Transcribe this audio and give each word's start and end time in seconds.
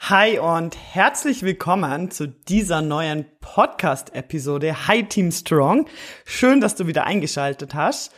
Hi 0.00 0.38
und 0.38 0.74
herzlich 0.94 1.42
willkommen 1.42 2.10
zu 2.10 2.28
dieser 2.28 2.80
neuen 2.80 3.26
Podcast-Episode. 3.40 4.86
Hi 4.86 5.04
Team 5.04 5.30
Strong. 5.32 5.86
Schön, 6.24 6.62
dass 6.62 6.76
du 6.76 6.86
wieder 6.86 7.04
eingeschaltet 7.04 7.74
hast. 7.74 8.14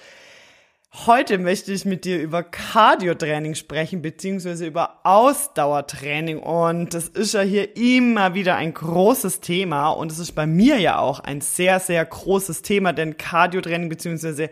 Heute 1.06 1.38
möchte 1.38 1.72
ich 1.72 1.86
mit 1.86 2.04
dir 2.04 2.20
über 2.20 2.44
Cardio-Training 2.44 3.54
sprechen, 3.56 4.02
beziehungsweise 4.02 4.66
über 4.66 5.00
Ausdauertraining. 5.04 6.38
Und 6.38 6.94
das 6.94 7.08
ist 7.08 7.34
ja 7.34 7.40
hier 7.40 7.76
immer 7.76 8.34
wieder 8.34 8.56
ein 8.56 8.74
großes 8.74 9.40
Thema. 9.40 9.88
Und 9.88 10.12
es 10.12 10.18
ist 10.20 10.32
bei 10.32 10.46
mir 10.46 10.78
ja 10.78 10.98
auch 10.98 11.18
ein 11.18 11.40
sehr, 11.40 11.80
sehr 11.80 12.04
großes 12.04 12.62
Thema, 12.62 12.92
denn 12.92 13.16
Cardio-Training 13.16 13.88
beziehungsweise 13.88 14.50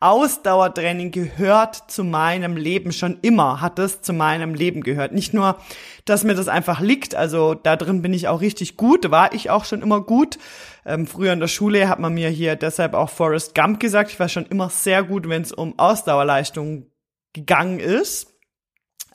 Ausdauertraining 0.00 1.10
gehört 1.10 1.90
zu 1.90 2.04
meinem 2.04 2.56
Leben 2.56 2.92
schon 2.92 3.18
immer, 3.22 3.62
hat 3.62 3.78
es 3.78 4.02
zu 4.02 4.12
meinem 4.12 4.54
Leben 4.54 4.82
gehört. 4.82 5.12
Nicht 5.12 5.32
nur, 5.32 5.56
dass 6.04 6.22
mir 6.22 6.34
das 6.34 6.48
einfach 6.48 6.80
liegt, 6.80 7.14
also 7.14 7.54
da 7.54 7.76
drin 7.76 8.02
bin 8.02 8.12
ich 8.12 8.28
auch 8.28 8.42
richtig 8.42 8.76
gut, 8.76 9.10
war 9.10 9.32
ich 9.32 9.48
auch 9.48 9.64
schon 9.64 9.80
immer 9.80 10.02
gut. 10.02 10.38
Ähm, 10.84 11.06
früher 11.06 11.32
in 11.32 11.40
der 11.40 11.48
Schule 11.48 11.88
hat 11.88 11.98
man 11.98 12.12
mir 12.12 12.28
hier 12.28 12.56
deshalb 12.56 12.92
auch 12.92 13.08
Forrest 13.08 13.54
Gump 13.54 13.80
gesagt. 13.80 14.10
Ich 14.10 14.20
war 14.20 14.28
schon 14.28 14.46
immer 14.46 14.68
sehr 14.68 15.02
gut, 15.02 15.28
wenn 15.28 15.42
es 15.42 15.52
um 15.52 15.78
Ausdauerleistung 15.78 16.86
gegangen 17.32 17.80
ist. 17.80 18.35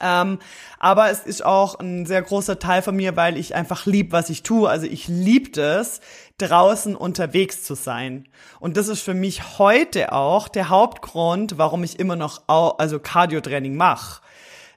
Ähm, 0.02 0.40
aber 0.78 1.10
es 1.10 1.20
ist 1.20 1.44
auch 1.44 1.78
ein 1.78 2.04
sehr 2.04 2.20
großer 2.20 2.58
Teil 2.58 2.82
von 2.82 2.96
mir, 2.96 3.16
weil 3.16 3.38
ich 3.38 3.54
einfach 3.54 3.86
lieb, 3.86 4.12
was 4.12 4.28
ich 4.28 4.42
tue. 4.42 4.68
Also 4.68 4.86
ich 4.86 5.08
liebe 5.08 5.60
es, 5.60 6.00
draußen 6.38 6.96
unterwegs 6.96 7.62
zu 7.62 7.74
sein. 7.74 8.28
Und 8.58 8.76
das 8.76 8.88
ist 8.88 9.00
für 9.00 9.14
mich 9.14 9.58
heute 9.58 10.12
auch 10.12 10.48
der 10.48 10.68
Hauptgrund, 10.68 11.56
warum 11.56 11.84
ich 11.84 12.00
immer 12.00 12.16
noch 12.16 12.42
also 12.48 12.98
Cardio-Training 12.98 13.76
mache. 13.76 14.20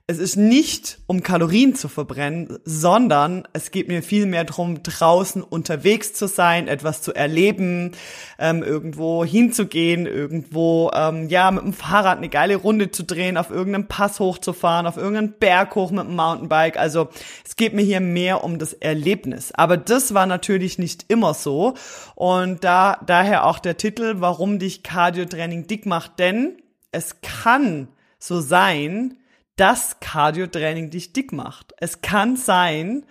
Es 0.08 0.20
ist 0.20 0.36
nicht, 0.36 1.00
um 1.08 1.24
Kalorien 1.24 1.74
zu 1.74 1.88
verbrennen, 1.88 2.60
sondern 2.64 3.48
es 3.54 3.72
geht 3.72 3.88
mir 3.88 4.04
viel 4.04 4.28
mehr 4.28 4.44
darum, 4.44 4.84
draußen 4.84 5.42
unterwegs 5.42 6.14
zu 6.14 6.28
sein, 6.28 6.68
etwas 6.68 7.02
zu 7.02 7.12
erleben, 7.16 7.94
ähm, 8.38 8.62
irgendwo 8.62 9.26
hinzugehen, 9.26 10.06
irgendwo, 10.06 10.92
ähm, 10.94 11.28
ja, 11.30 11.50
mit 11.50 11.64
dem 11.64 11.74
Fahrrad 11.74 12.20
eine 12.20 12.30
geile 12.30 12.58
Runde 12.58 12.92
zu 12.92 13.02
drehen, 13.04 13.36
auf 13.36 13.50
irgendeinem 13.50 13.88
Pass 13.88 14.20
hochzufahren, 14.20 14.86
auf 14.86 14.98
irgendeinen 14.98 15.40
Berg 15.40 15.74
hoch 15.74 15.90
mit 15.90 16.06
dem 16.06 16.16
Mountainbike. 16.16 16.78
Also 16.78 17.10
es 17.44 17.56
geht 17.56 17.74
mir 17.74 17.82
hier 17.82 18.00
mehr 18.00 18.44
um 18.44 18.60
das 18.60 18.74
Erlebnis. 18.74 19.54
Aber 19.54 19.76
das 19.76 20.14
war 20.14 20.28
natürlich 20.28 20.78
nicht 20.78 21.06
immer 21.08 21.34
so. 21.34 21.74
Und 22.14 22.64
da, 22.64 23.02
daher 23.08 23.48
auch 23.48 23.58
der 23.58 23.78
Titel, 23.78 24.18
warum 24.20 24.60
dich 24.60 24.84
Cardio-Training 24.84 25.66
dick 25.66 25.88
macht. 25.88 26.20
Denn 26.20 26.62
es 26.92 27.22
kann 27.22 27.88
so 28.20 28.40
sein, 28.40 29.18
dass 29.56 30.00
Cardio-Training 30.00 30.90
dich 30.90 31.14
dick 31.14 31.32
macht. 31.32 31.74
Es 31.78 32.02
kann 32.02 32.36
sein, 32.36 33.06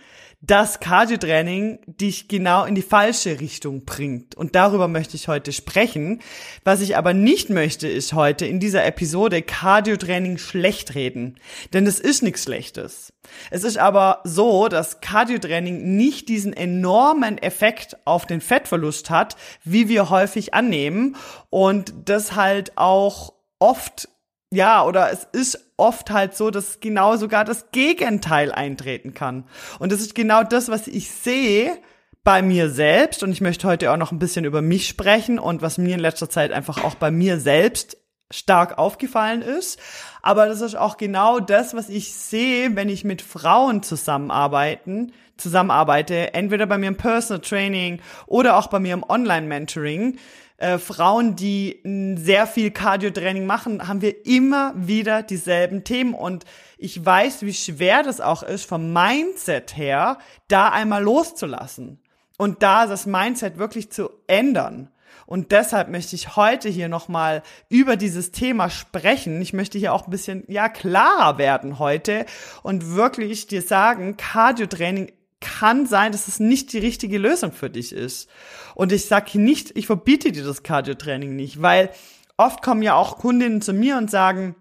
dass 0.46 0.78
Cardio-Training 0.78 1.78
dich 1.86 2.28
genau 2.28 2.64
in 2.64 2.74
die 2.74 2.82
falsche 2.82 3.40
Richtung 3.40 3.86
bringt. 3.86 4.34
Und 4.34 4.54
darüber 4.54 4.88
möchte 4.88 5.16
ich 5.16 5.26
heute 5.26 5.52
sprechen. 5.52 6.20
Was 6.64 6.82
ich 6.82 6.98
aber 6.98 7.14
nicht 7.14 7.48
möchte, 7.48 7.88
ist 7.88 8.12
heute 8.12 8.44
in 8.44 8.60
dieser 8.60 8.84
Episode 8.84 9.40
Cardio-Training 9.40 10.36
schlecht 10.36 10.94
reden. 10.94 11.36
Denn 11.72 11.86
es 11.86 11.98
ist 11.98 12.22
nichts 12.22 12.42
Schlechtes. 12.42 13.14
Es 13.50 13.64
ist 13.64 13.78
aber 13.78 14.20
so, 14.24 14.68
dass 14.68 15.00
Cardio-Training 15.00 15.96
nicht 15.96 16.28
diesen 16.28 16.52
enormen 16.52 17.38
Effekt 17.38 17.96
auf 18.04 18.26
den 18.26 18.42
Fettverlust 18.42 19.08
hat, 19.08 19.36
wie 19.64 19.88
wir 19.88 20.10
häufig 20.10 20.52
annehmen. 20.52 21.16
Und 21.48 21.94
das 22.04 22.34
halt 22.34 22.76
auch 22.76 23.32
oft 23.58 24.10
ja, 24.54 24.84
oder 24.84 25.10
es 25.10 25.26
ist 25.32 25.72
oft 25.76 26.10
halt 26.10 26.34
so, 26.36 26.50
dass 26.50 26.80
genau 26.80 27.16
sogar 27.16 27.44
das 27.44 27.70
Gegenteil 27.72 28.52
eintreten 28.52 29.14
kann. 29.14 29.44
Und 29.78 29.92
das 29.92 30.00
ist 30.00 30.14
genau 30.14 30.42
das, 30.44 30.68
was 30.68 30.86
ich 30.86 31.10
sehe 31.10 31.76
bei 32.22 32.42
mir 32.42 32.70
selbst. 32.70 33.22
Und 33.22 33.32
ich 33.32 33.40
möchte 33.40 33.66
heute 33.66 33.92
auch 33.92 33.96
noch 33.96 34.12
ein 34.12 34.18
bisschen 34.18 34.44
über 34.44 34.62
mich 34.62 34.88
sprechen 34.88 35.38
und 35.38 35.62
was 35.62 35.78
mir 35.78 35.94
in 35.94 36.00
letzter 36.00 36.30
Zeit 36.30 36.52
einfach 36.52 36.82
auch 36.84 36.94
bei 36.94 37.10
mir 37.10 37.38
selbst 37.38 37.98
stark 38.30 38.78
aufgefallen 38.78 39.42
ist. 39.42 39.78
Aber 40.22 40.46
das 40.46 40.60
ist 40.60 40.74
auch 40.74 40.96
genau 40.96 41.40
das, 41.40 41.74
was 41.74 41.88
ich 41.88 42.14
sehe, 42.14 42.74
wenn 42.76 42.88
ich 42.88 43.04
mit 43.04 43.22
Frauen 43.22 43.82
zusammenarbeiten, 43.82 45.12
zusammenarbeite, 45.36 46.32
entweder 46.34 46.66
bei 46.66 46.78
mir 46.78 46.88
im 46.88 46.96
Personal 46.96 47.42
Training 47.42 48.00
oder 48.26 48.56
auch 48.56 48.68
bei 48.68 48.78
mir 48.78 48.94
im 48.94 49.04
Online-Mentoring 49.06 50.18
äh, 50.56 50.78
Frauen, 50.78 51.36
die 51.36 51.80
sehr 52.16 52.46
viel 52.46 52.70
Cardio-Training 52.70 53.46
machen, 53.46 53.88
haben 53.88 54.02
wir 54.02 54.24
immer 54.26 54.72
wieder 54.76 55.22
dieselben 55.22 55.84
Themen. 55.84 56.14
Und 56.14 56.44
ich 56.78 57.04
weiß, 57.04 57.42
wie 57.42 57.54
schwer 57.54 58.02
das 58.02 58.20
auch 58.20 58.42
ist, 58.42 58.64
vom 58.64 58.92
Mindset 58.92 59.76
her, 59.76 60.18
da 60.48 60.68
einmal 60.68 61.02
loszulassen. 61.02 62.00
Und 62.36 62.62
da 62.62 62.86
das 62.86 63.06
Mindset 63.06 63.58
wirklich 63.58 63.90
zu 63.90 64.10
ändern. 64.26 64.90
Und 65.26 65.52
deshalb 65.52 65.88
möchte 65.88 66.16
ich 66.16 66.36
heute 66.36 66.68
hier 66.68 66.88
nochmal 66.88 67.42
über 67.68 67.96
dieses 67.96 68.30
Thema 68.30 68.70
sprechen. 68.70 69.40
Ich 69.40 69.52
möchte 69.52 69.78
hier 69.78 69.92
auch 69.92 70.06
ein 70.06 70.10
bisschen, 70.10 70.44
ja, 70.48 70.68
klarer 70.68 71.38
werden 71.38 71.78
heute 71.78 72.26
und 72.62 72.94
wirklich 72.94 73.46
dir 73.46 73.62
sagen, 73.62 74.16
Cardio-Training 74.16 75.12
kann 75.44 75.86
sein, 75.86 76.10
dass 76.10 76.26
es 76.26 76.40
nicht 76.40 76.72
die 76.72 76.78
richtige 76.78 77.18
Lösung 77.18 77.52
für 77.52 77.70
dich 77.70 77.92
ist. 77.92 78.28
Und 78.74 78.90
ich 78.90 79.04
sage 79.04 79.38
nicht, 79.38 79.76
ich 79.76 79.86
verbiete 79.86 80.32
dir 80.32 80.42
das 80.42 80.62
Cardio-Training 80.62 81.36
nicht, 81.36 81.60
weil 81.62 81.90
oft 82.36 82.62
kommen 82.62 82.82
ja 82.82 82.94
auch 82.94 83.18
Kundinnen 83.18 83.62
zu 83.62 83.72
mir 83.72 83.96
und 83.98 84.10
sagen, 84.10 84.56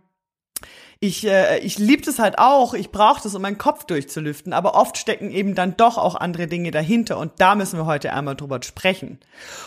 ich, 1.03 1.27
äh, 1.27 1.59
ich 1.59 1.79
liebe 1.79 2.01
das 2.01 2.17
halt 2.17 2.39
auch, 2.39 2.73
ich 2.73 2.89
brauche 2.89 3.21
das, 3.21 3.35
um 3.35 3.41
meinen 3.41 3.57
Kopf 3.57 3.83
durchzulüften, 3.83 4.53
aber 4.53 4.73
oft 4.75 4.97
stecken 4.97 5.31
eben 5.31 5.53
dann 5.53 5.75
doch 5.75 5.97
auch 5.97 6.15
andere 6.15 6.47
Dinge 6.47 6.71
dahinter 6.71 7.17
und 7.17 7.33
da 7.39 7.55
müssen 7.55 7.77
wir 7.77 7.85
heute 7.85 8.13
einmal 8.13 8.37
drüber 8.37 8.63
sprechen. 8.63 9.19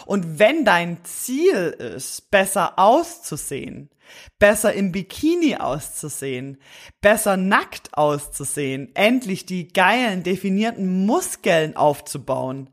Und 0.06 0.38
wenn 0.38 0.64
dein 0.64 1.04
Ziel 1.04 1.76
ist, 1.78 2.30
besser 2.30 2.78
auszusehen, 2.78 3.90
besser 4.38 4.72
im 4.72 4.92
Bikini 4.92 5.56
auszusehen, 5.56 6.56
besser 7.02 7.36
nackt 7.36 7.92
auszusehen, 7.92 8.92
endlich 8.94 9.44
die 9.44 9.68
geilen, 9.68 10.22
definierten 10.22 11.04
Muskeln 11.04 11.76
aufzubauen, 11.76 12.70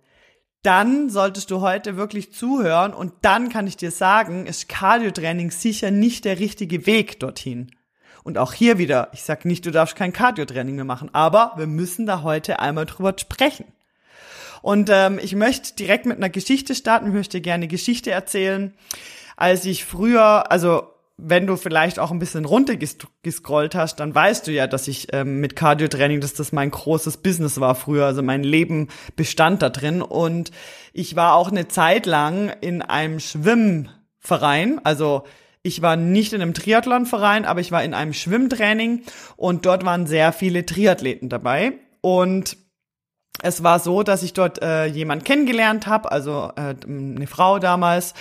dann 0.62 1.09
solltest 1.09 1.51
du 1.51 1.59
heute 1.59 1.97
wirklich 1.97 2.31
zuhören 2.31 2.94
und 2.94 3.12
dann 3.24 3.50
kann 3.50 3.68
ich 3.68 3.75
dir 3.75 3.91
sagen, 3.91 4.45
ist 4.45 4.69
Cardiotraining 4.69 5.51
sicher 5.51 5.91
nicht 5.91 6.24
der 6.24 6.40
richtige 6.40 6.85
Weg 6.85 7.19
dorthin. 7.19 7.69
Und 8.24 8.38
auch 8.38 8.54
hier 8.54 8.78
wieder, 8.78 9.10
ich 9.14 9.24
sag 9.24 9.46
nicht, 9.46 9.66
du 9.66 9.72
darfst 9.72 9.96
kein 9.96 10.14
Cardiotraining 10.14 10.76
mehr 10.76 10.86
machen, 10.86 11.10
aber 11.14 11.54
wir 11.58 11.68
müssen 11.68 12.06
da 12.06 12.24
heute 12.24 12.60
einmal 12.60 12.86
drüber 12.86 13.14
sprechen. 13.20 13.66
Und 14.62 14.90
ähm, 14.92 15.20
ich 15.22 15.36
möchte 15.36 15.76
direkt 15.76 16.06
mit 16.06 16.18
einer 16.18 16.30
Geschichte 16.30 16.74
starten, 16.74 17.08
ich 17.08 17.14
möchte 17.14 17.42
gerne 17.42 17.68
Geschichte 17.68 18.12
erzählen. 18.12 18.74
Als 19.36 19.66
ich 19.66 19.84
früher, 19.84 20.52
also 20.52 20.94
wenn 21.18 21.46
du 21.46 21.58
vielleicht 21.58 22.00
auch 22.00 22.12
ein 22.12 22.20
bisschen 22.20 22.46
runtergescrollt 22.46 23.76
hast, 23.76 24.00
dann 24.00 24.16
weißt 24.16 24.48
du 24.48 24.52
ja, 24.52 24.68
dass 24.68 24.88
ich 24.88 25.14
ähm, 25.14 25.40
mit 25.40 25.56
Cardio-Training, 25.56 26.22
dass 26.22 26.34
das 26.34 26.52
mein 26.52 26.72
großes 26.72 27.18
Business 27.18 27.60
war 27.60 27.76
früher. 27.76 28.06
Also 28.06 28.24
mein 28.24 28.44
Leben 28.44 28.88
bestand 29.16 29.62
da 29.62 29.70
drin. 29.70 30.02
Und 30.02 30.52
ich 30.92 31.16
war 31.16 31.36
auch 31.36 31.52
eine 31.52 31.68
Zeit 31.68 32.06
lang 32.06 32.52
in 32.62 32.82
einem 32.82 33.20
Schwimmverein. 33.20 34.82
Also 34.84 35.24
ich 35.63 35.81
war 35.81 35.95
nicht 35.95 36.33
in 36.33 36.42
einem 36.42 36.54
Triathlonverein, 36.54 37.45
aber 37.45 37.62
ich 37.62 37.71
war 37.71 37.83
in 37.83 37.94
einem 37.94 38.13
Schwimmtraining 38.13 39.04
und 39.38 39.65
dort 39.65 39.86
waren 39.86 40.06
sehr 40.06 40.33
viele 40.33 40.65
Triathleten 40.65 41.30
dabei. 41.30 41.74
Und 42.01 42.57
es 43.42 43.63
war 43.63 43.80
so, 43.80 44.04
dass 44.04 44.24
ich 44.24 44.33
dort 44.33 44.62
äh, 44.62 44.86
jemand 44.86 45.25
kennengelernt 45.25 45.88
habe, 45.88 46.12
also 46.12 46.51
äh, 46.56 46.75
eine 46.88 47.27
Frau 47.27 47.60
damals. 47.60 48.13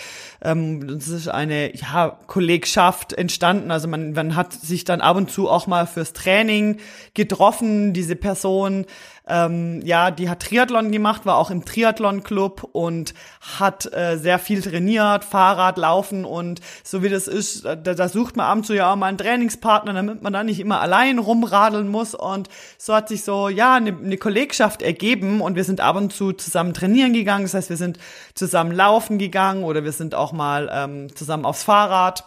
Ähm, 0.42 0.98
das 0.98 1.08
ist 1.08 1.28
eine 1.28 1.76
ja, 1.76 2.18
Kollegschaft 2.26 3.12
entstanden. 3.12 3.70
Also 3.70 3.88
man, 3.88 4.12
man 4.12 4.34
hat 4.34 4.52
sich 4.52 4.84
dann 4.84 5.00
ab 5.00 5.16
und 5.16 5.30
zu 5.30 5.48
auch 5.48 5.66
mal 5.66 5.86
fürs 5.86 6.12
Training 6.12 6.78
getroffen. 7.14 7.92
Diese 7.92 8.16
Person 8.16 8.86
ähm, 9.32 9.80
ja, 9.82 10.10
die 10.10 10.28
hat 10.28 10.40
Triathlon 10.40 10.92
gemacht, 10.92 11.24
war 11.24 11.36
auch 11.36 11.50
im 11.50 11.64
Triathlon-Club 11.64 12.68
und 12.72 13.14
hat 13.58 13.90
äh, 13.94 14.18
sehr 14.18 14.38
viel 14.38 14.60
trainiert, 14.60 15.24
Fahrrad, 15.24 15.78
Laufen 15.78 16.26
und 16.26 16.60
so 16.84 17.02
wie 17.02 17.08
das 17.08 17.28
ist, 17.28 17.64
da, 17.64 17.74
da 17.76 18.08
sucht 18.10 18.36
man 18.36 18.44
abends 18.44 18.68
so 18.68 18.74
ja 18.74 18.92
auch 18.92 18.96
mal 18.96 19.06
einen 19.06 19.16
Trainingspartner, 19.16 19.94
damit 19.94 20.22
man 20.22 20.34
da 20.34 20.44
nicht 20.44 20.60
immer 20.60 20.82
allein 20.82 21.18
rumradeln 21.18 21.88
muss. 21.88 22.14
Und 22.14 22.50
so 22.76 22.94
hat 22.94 23.08
sich 23.08 23.24
so, 23.24 23.48
ja, 23.48 23.76
eine, 23.76 23.96
eine 23.96 24.18
Kollegschaft 24.18 24.82
ergeben 24.82 25.40
und 25.40 25.56
wir 25.56 25.64
sind 25.64 25.80
ab 25.80 25.96
und 25.96 26.12
zu 26.12 26.32
zusammen 26.32 26.74
trainieren 26.74 27.14
gegangen, 27.14 27.44
das 27.44 27.54
heißt, 27.54 27.70
wir 27.70 27.78
sind 27.78 27.98
zusammen 28.34 28.72
laufen 28.72 29.16
gegangen 29.16 29.64
oder 29.64 29.82
wir 29.82 29.92
sind 29.92 30.14
auch 30.14 30.32
mal 30.32 30.70
ähm, 30.70 31.14
zusammen 31.16 31.46
aufs 31.46 31.62
Fahrrad. 31.62 32.24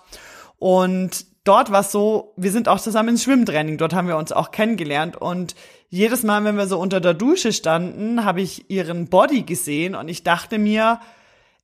Und 0.58 1.35
dort 1.46 1.72
war 1.72 1.80
es 1.82 1.92
so, 1.92 2.34
wir 2.36 2.52
sind 2.52 2.68
auch 2.68 2.82
zusammen 2.82 3.10
ins 3.10 3.24
Schwimmtraining, 3.24 3.78
dort 3.78 3.94
haben 3.94 4.10
wir 4.10 4.18
uns 4.18 4.34
auch 4.34 4.52
kennengelernt 4.52 5.16
und 5.16 5.56
jedes 5.90 6.24
Mal, 6.24 6.44
wenn 6.44 6.58
wir 6.58 6.68
so 6.68 6.78
unter 6.80 7.00
der 7.00 7.14
Dusche 7.14 7.54
standen, 7.54 8.26
habe 8.26 8.42
ich 8.42 8.70
ihren 8.70 9.08
Body 9.08 9.44
gesehen 9.44 9.96
und 9.96 10.10
ich 10.10 10.24
dachte 10.24 10.58
mir, 10.58 11.00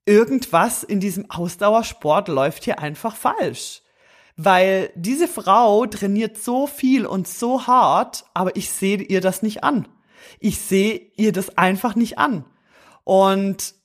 irgendwas 0.05 0.83
in 0.83 0.99
diesem 0.99 1.29
Ausdauersport 1.29 2.29
läuft 2.29 2.63
hier 2.63 2.79
einfach 2.79 3.15
falsch. 3.15 3.81
Weil 4.37 4.91
diese 4.95 5.27
Frau 5.27 5.85
trainiert 5.85 6.37
so 6.37 6.65
viel 6.65 7.05
und 7.05 7.27
so 7.27 7.67
hart, 7.67 8.23
aber 8.33 8.55
ich 8.55 8.69
sehe 8.69 9.01
ihr 9.01 9.21
das 9.21 9.43
nicht 9.43 9.63
an. 9.63 9.87
Ich 10.39 10.59
sehe 10.59 11.01
ihr 11.17 11.33
das 11.33 11.57
einfach 11.57 11.95
nicht 11.95 12.17
an. 12.17 12.45
Und 13.03 13.75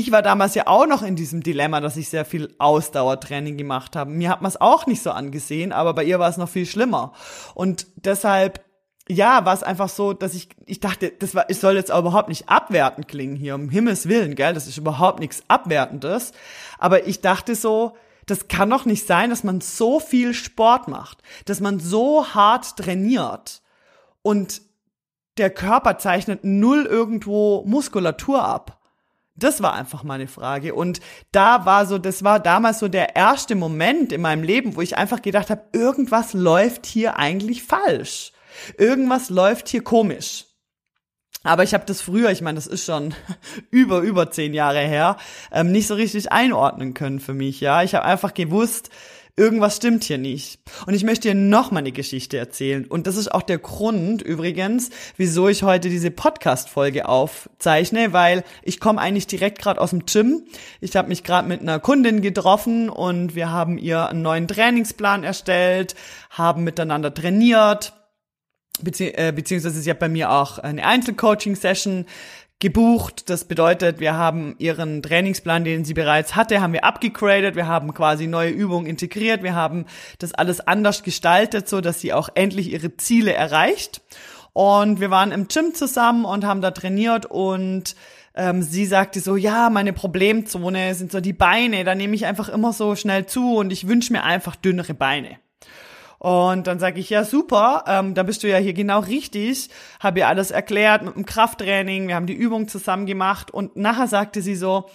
ich 0.00 0.12
war 0.12 0.22
damals 0.22 0.54
ja 0.54 0.66
auch 0.66 0.86
noch 0.86 1.02
in 1.02 1.16
diesem 1.16 1.42
Dilemma, 1.42 1.80
dass 1.80 1.96
ich 1.96 2.08
sehr 2.08 2.24
viel 2.24 2.54
Ausdauertraining 2.58 3.56
gemacht 3.56 3.96
habe. 3.96 4.10
Mir 4.10 4.30
hat 4.30 4.42
man 4.42 4.48
es 4.48 4.60
auch 4.60 4.86
nicht 4.86 5.02
so 5.02 5.10
angesehen, 5.10 5.72
aber 5.72 5.94
bei 5.94 6.04
ihr 6.04 6.18
war 6.18 6.28
es 6.28 6.36
noch 6.36 6.48
viel 6.48 6.66
schlimmer. 6.66 7.12
Und 7.54 7.86
deshalb, 7.96 8.64
ja, 9.08 9.44
war 9.44 9.54
es 9.54 9.62
einfach 9.62 9.88
so, 9.88 10.12
dass 10.12 10.34
ich, 10.34 10.48
ich 10.66 10.80
dachte, 10.80 11.12
das 11.18 11.34
war, 11.34 11.46
es 11.48 11.60
soll 11.60 11.74
jetzt 11.74 11.90
auch 11.90 12.00
überhaupt 12.00 12.28
nicht 12.28 12.48
abwertend 12.48 13.08
klingen 13.08 13.36
hier, 13.36 13.54
um 13.54 13.70
Himmels 13.70 14.08
Willen, 14.08 14.34
gell, 14.34 14.54
das 14.54 14.66
ist 14.66 14.78
überhaupt 14.78 15.20
nichts 15.20 15.42
Abwertendes. 15.48 16.32
Aber 16.78 17.06
ich 17.06 17.20
dachte 17.20 17.54
so, 17.54 17.96
das 18.26 18.48
kann 18.48 18.70
doch 18.70 18.84
nicht 18.84 19.06
sein, 19.06 19.30
dass 19.30 19.42
man 19.44 19.60
so 19.60 20.00
viel 20.00 20.34
Sport 20.34 20.88
macht, 20.88 21.18
dass 21.46 21.60
man 21.60 21.80
so 21.80 22.34
hart 22.34 22.76
trainiert 22.76 23.62
und 24.22 24.60
der 25.38 25.50
Körper 25.50 25.98
zeichnet 25.98 26.40
null 26.42 26.84
irgendwo 26.84 27.64
Muskulatur 27.64 28.44
ab. 28.44 28.77
Das 29.38 29.62
war 29.62 29.74
einfach 29.74 30.02
meine 30.02 30.26
Frage. 30.26 30.74
Und 30.74 31.00
da 31.32 31.64
war 31.64 31.86
so, 31.86 31.98
das 31.98 32.24
war 32.24 32.40
damals 32.40 32.80
so 32.80 32.88
der 32.88 33.14
erste 33.14 33.54
Moment 33.54 34.12
in 34.12 34.20
meinem 34.20 34.42
Leben, 34.42 34.76
wo 34.76 34.80
ich 34.80 34.96
einfach 34.96 35.22
gedacht 35.22 35.50
habe, 35.50 35.64
irgendwas 35.72 36.32
läuft 36.32 36.86
hier 36.86 37.16
eigentlich 37.16 37.62
falsch. 37.62 38.32
Irgendwas 38.76 39.30
läuft 39.30 39.68
hier 39.68 39.82
komisch. 39.82 40.46
Aber 41.44 41.62
ich 41.62 41.72
habe 41.72 41.86
das 41.86 42.00
früher, 42.00 42.30
ich 42.30 42.42
meine, 42.42 42.56
das 42.56 42.66
ist 42.66 42.84
schon 42.84 43.14
über, 43.70 44.00
über 44.00 44.30
zehn 44.30 44.54
Jahre 44.54 44.80
her, 44.80 45.16
ähm, 45.52 45.70
nicht 45.70 45.86
so 45.86 45.94
richtig 45.94 46.32
einordnen 46.32 46.94
können 46.94 47.20
für 47.20 47.34
mich. 47.34 47.60
Ja, 47.60 47.82
ich 47.82 47.94
habe 47.94 48.04
einfach 48.04 48.34
gewusst, 48.34 48.90
irgendwas 49.38 49.76
stimmt 49.76 50.04
hier 50.04 50.18
nicht. 50.18 50.60
Und 50.86 50.94
ich 50.94 51.04
möchte 51.04 51.28
dir 51.28 51.34
noch 51.34 51.70
mal 51.70 51.78
eine 51.78 51.92
Geschichte 51.92 52.36
erzählen. 52.36 52.84
Und 52.84 53.06
das 53.06 53.16
ist 53.16 53.32
auch 53.32 53.42
der 53.42 53.58
Grund 53.58 54.20
übrigens, 54.20 54.90
wieso 55.16 55.48
ich 55.48 55.62
heute 55.62 55.88
diese 55.88 56.10
Podcast-Folge 56.10 57.08
aufzeichne, 57.08 58.12
weil 58.12 58.44
ich 58.62 58.80
komme 58.80 59.00
eigentlich 59.00 59.26
direkt 59.26 59.58
gerade 59.58 59.80
aus 59.80 59.90
dem 59.90 60.04
Gym. 60.06 60.42
Ich 60.80 60.96
habe 60.96 61.08
mich 61.08 61.24
gerade 61.24 61.48
mit 61.48 61.60
einer 61.60 61.78
Kundin 61.78 62.20
getroffen 62.20 62.90
und 62.90 63.34
wir 63.34 63.50
haben 63.50 63.78
ihr 63.78 64.08
einen 64.08 64.22
neuen 64.22 64.48
Trainingsplan 64.48 65.24
erstellt, 65.24 65.94
haben 66.30 66.64
miteinander 66.64 67.14
trainiert. 67.14 67.94
Äh, 68.84 69.32
beziehungsweise 69.32 69.80
sie 69.80 69.90
hat 69.90 69.98
bei 69.98 70.08
mir 70.08 70.30
auch 70.30 70.58
eine 70.58 70.86
Einzelcoaching-Session 70.86 72.06
gebucht. 72.60 73.30
Das 73.30 73.44
bedeutet, 73.44 74.00
wir 74.00 74.14
haben 74.14 74.54
ihren 74.58 75.02
Trainingsplan, 75.02 75.64
den 75.64 75.84
sie 75.84 75.94
bereits 75.94 76.34
hatte, 76.34 76.60
haben 76.60 76.72
wir 76.72 76.84
abgegradet. 76.84 77.54
Wir 77.54 77.66
haben 77.66 77.94
quasi 77.94 78.26
neue 78.26 78.50
Übungen 78.50 78.86
integriert. 78.86 79.42
Wir 79.42 79.54
haben 79.54 79.86
das 80.18 80.34
alles 80.34 80.60
anders 80.60 81.02
gestaltet, 81.02 81.68
so 81.68 81.80
dass 81.80 82.00
sie 82.00 82.12
auch 82.12 82.28
endlich 82.34 82.72
ihre 82.72 82.96
Ziele 82.96 83.32
erreicht. 83.32 84.00
Und 84.52 85.00
wir 85.00 85.10
waren 85.10 85.30
im 85.30 85.46
Gym 85.46 85.74
zusammen 85.74 86.24
und 86.24 86.44
haben 86.44 86.60
da 86.60 86.72
trainiert 86.72 87.26
und 87.26 87.94
ähm, 88.34 88.62
sie 88.62 88.86
sagte 88.86 89.20
so, 89.20 89.36
ja, 89.36 89.70
meine 89.70 89.92
Problemzone 89.92 90.94
sind 90.94 91.12
so 91.12 91.20
die 91.20 91.32
Beine. 91.32 91.84
Da 91.84 91.94
nehme 91.94 92.16
ich 92.16 92.26
einfach 92.26 92.48
immer 92.48 92.72
so 92.72 92.96
schnell 92.96 93.26
zu 93.26 93.56
und 93.56 93.72
ich 93.72 93.86
wünsche 93.86 94.12
mir 94.12 94.24
einfach 94.24 94.56
dünnere 94.56 94.94
Beine. 94.94 95.38
Und 96.18 96.66
dann 96.66 96.80
sage 96.80 96.98
ich, 96.98 97.10
ja 97.10 97.24
super, 97.24 97.84
ähm, 97.86 98.14
da 98.14 98.24
bist 98.24 98.42
du 98.42 98.48
ja 98.48 98.58
hier 98.58 98.72
genau 98.72 99.00
richtig, 99.00 99.68
habe 100.00 100.20
ihr 100.20 100.28
alles 100.28 100.50
erklärt 100.50 101.02
mit 101.02 101.14
dem 101.14 101.24
Krafttraining, 101.24 102.08
wir 102.08 102.16
haben 102.16 102.26
die 102.26 102.34
Übung 102.34 102.66
zusammen 102.66 103.06
gemacht 103.06 103.52
und 103.52 103.76
nachher 103.76 104.08
sagte 104.08 104.42
sie 104.42 104.56
so, 104.56 104.86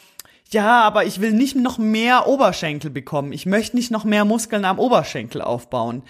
ja, 0.53 0.81
aber 0.81 1.05
ich 1.05 1.19
will 1.19 1.33
nicht 1.33 1.55
noch 1.55 1.77
mehr 1.77 2.27
Oberschenkel 2.27 2.91
bekommen. 2.91 3.33
Ich 3.33 3.45
möchte 3.45 3.75
nicht 3.75 3.89
noch 3.89 4.03
mehr 4.03 4.23
Muskeln 4.23 4.65
am 4.65 4.77
Oberschenkel 4.77 5.41
aufbauen. 5.41 6.03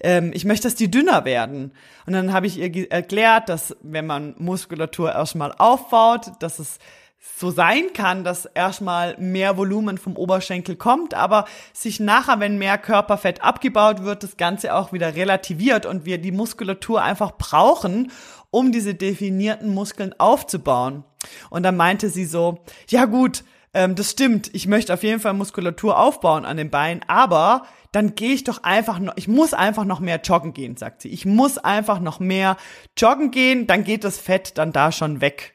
Ähm, 0.00 0.30
ich 0.32 0.44
möchte, 0.44 0.68
dass 0.68 0.74
die 0.74 0.90
dünner 0.90 1.24
werden. 1.24 1.72
Und 2.06 2.14
dann 2.14 2.32
habe 2.32 2.46
ich 2.46 2.58
ihr 2.58 2.90
erklärt, 2.90 3.48
dass 3.48 3.76
wenn 3.82 4.06
man 4.06 4.34
Muskulatur 4.38 5.12
erstmal 5.12 5.52
aufbaut, 5.52 6.32
dass 6.40 6.58
es 6.58 6.78
so 7.20 7.50
sein 7.50 7.92
kann, 7.92 8.24
dass 8.24 8.46
erstmal 8.46 9.16
mehr 9.18 9.56
Volumen 9.56 9.98
vom 9.98 10.16
Oberschenkel 10.16 10.76
kommt, 10.76 11.12
aber 11.12 11.44
sich 11.74 12.00
nachher, 12.00 12.40
wenn 12.40 12.58
mehr 12.58 12.78
Körperfett 12.78 13.42
abgebaut 13.42 14.02
wird, 14.04 14.22
das 14.22 14.38
Ganze 14.38 14.74
auch 14.74 14.92
wieder 14.92 15.14
relativiert 15.14 15.84
und 15.84 16.06
wir 16.06 16.18
die 16.18 16.32
Muskulatur 16.32 17.02
einfach 17.02 17.32
brauchen, 17.32 18.10
um 18.50 18.72
diese 18.72 18.94
definierten 18.94 19.72
Muskeln 19.74 20.14
aufzubauen. 20.18 21.04
Und 21.50 21.62
dann 21.62 21.76
meinte 21.76 22.08
sie 22.08 22.24
so, 22.24 22.60
ja 22.88 23.04
gut, 23.04 23.44
ähm, 23.74 23.94
das 23.94 24.10
stimmt, 24.10 24.50
ich 24.54 24.66
möchte 24.66 24.94
auf 24.94 25.02
jeden 25.02 25.20
Fall 25.20 25.34
Muskulatur 25.34 25.98
aufbauen 25.98 26.46
an 26.46 26.56
den 26.56 26.70
Beinen, 26.70 27.02
aber 27.06 27.66
dann 27.92 28.14
gehe 28.14 28.32
ich 28.32 28.44
doch 28.44 28.62
einfach 28.62 28.98
noch, 28.98 29.14
ich 29.16 29.28
muss 29.28 29.52
einfach 29.52 29.84
noch 29.84 30.00
mehr 30.00 30.20
joggen 30.22 30.52
gehen, 30.52 30.76
sagt 30.76 31.02
sie. 31.02 31.08
Ich 31.08 31.26
muss 31.26 31.58
einfach 31.58 32.00
noch 32.00 32.18
mehr 32.18 32.56
joggen 32.96 33.30
gehen, 33.30 33.66
dann 33.66 33.84
geht 33.84 34.04
das 34.04 34.18
Fett 34.18 34.56
dann 34.58 34.72
da 34.72 34.90
schon 34.90 35.20
weg. 35.20 35.54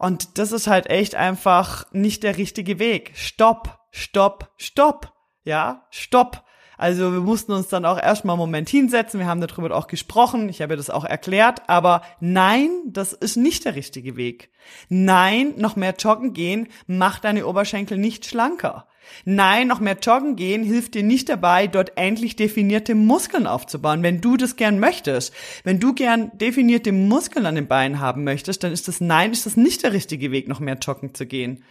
Und 0.00 0.38
das 0.38 0.50
ist 0.50 0.66
halt 0.66 0.88
echt 0.88 1.14
einfach 1.14 1.84
nicht 1.92 2.22
der 2.22 2.38
richtige 2.38 2.78
Weg. 2.78 3.12
Stopp, 3.14 3.78
stopp, 3.90 4.50
stopp. 4.56 5.12
Ja, 5.44 5.86
stopp. 5.90 6.42
Also 6.78 7.12
wir 7.12 7.20
mussten 7.20 7.52
uns 7.52 7.68
dann 7.68 7.84
auch 7.84 7.98
erstmal 7.98 8.32
einen 8.32 8.40
Moment 8.40 8.70
hinsetzen. 8.70 9.20
Wir 9.20 9.26
haben 9.26 9.42
darüber 9.42 9.76
auch 9.76 9.88
gesprochen. 9.88 10.48
Ich 10.48 10.62
habe 10.62 10.78
das 10.78 10.88
auch 10.88 11.04
erklärt. 11.04 11.68
Aber 11.68 12.00
nein, 12.18 12.70
das 12.86 13.12
ist 13.12 13.36
nicht 13.36 13.66
der 13.66 13.74
richtige 13.74 14.16
Weg. 14.16 14.50
Nein, 14.88 15.52
noch 15.58 15.76
mehr 15.76 15.94
joggen 15.98 16.32
gehen 16.32 16.68
macht 16.86 17.24
deine 17.24 17.46
Oberschenkel 17.46 17.98
nicht 17.98 18.24
schlanker. 18.24 18.88
Nein, 19.24 19.68
noch 19.68 19.80
mehr 19.80 19.98
joggen 20.00 20.36
gehen 20.36 20.62
hilft 20.62 20.94
dir 20.94 21.02
nicht 21.02 21.28
dabei, 21.28 21.66
dort 21.66 21.92
endlich 21.96 22.36
definierte 22.36 22.94
Muskeln 22.94 23.46
aufzubauen. 23.46 24.02
Wenn 24.02 24.20
du 24.20 24.36
das 24.36 24.56
gern 24.56 24.78
möchtest, 24.78 25.34
wenn 25.64 25.80
du 25.80 25.94
gern 25.94 26.30
definierte 26.38 26.92
Muskeln 26.92 27.46
an 27.46 27.54
den 27.54 27.66
Beinen 27.68 28.00
haben 28.00 28.24
möchtest, 28.24 28.64
dann 28.64 28.72
ist 28.72 28.88
das 28.88 29.00
Nein, 29.00 29.32
ist 29.32 29.46
das 29.46 29.56
nicht 29.56 29.82
der 29.82 29.92
richtige 29.92 30.30
Weg, 30.30 30.48
noch 30.48 30.60
mehr 30.60 30.78
joggen 30.80 31.14
zu 31.14 31.26
gehen. 31.26 31.64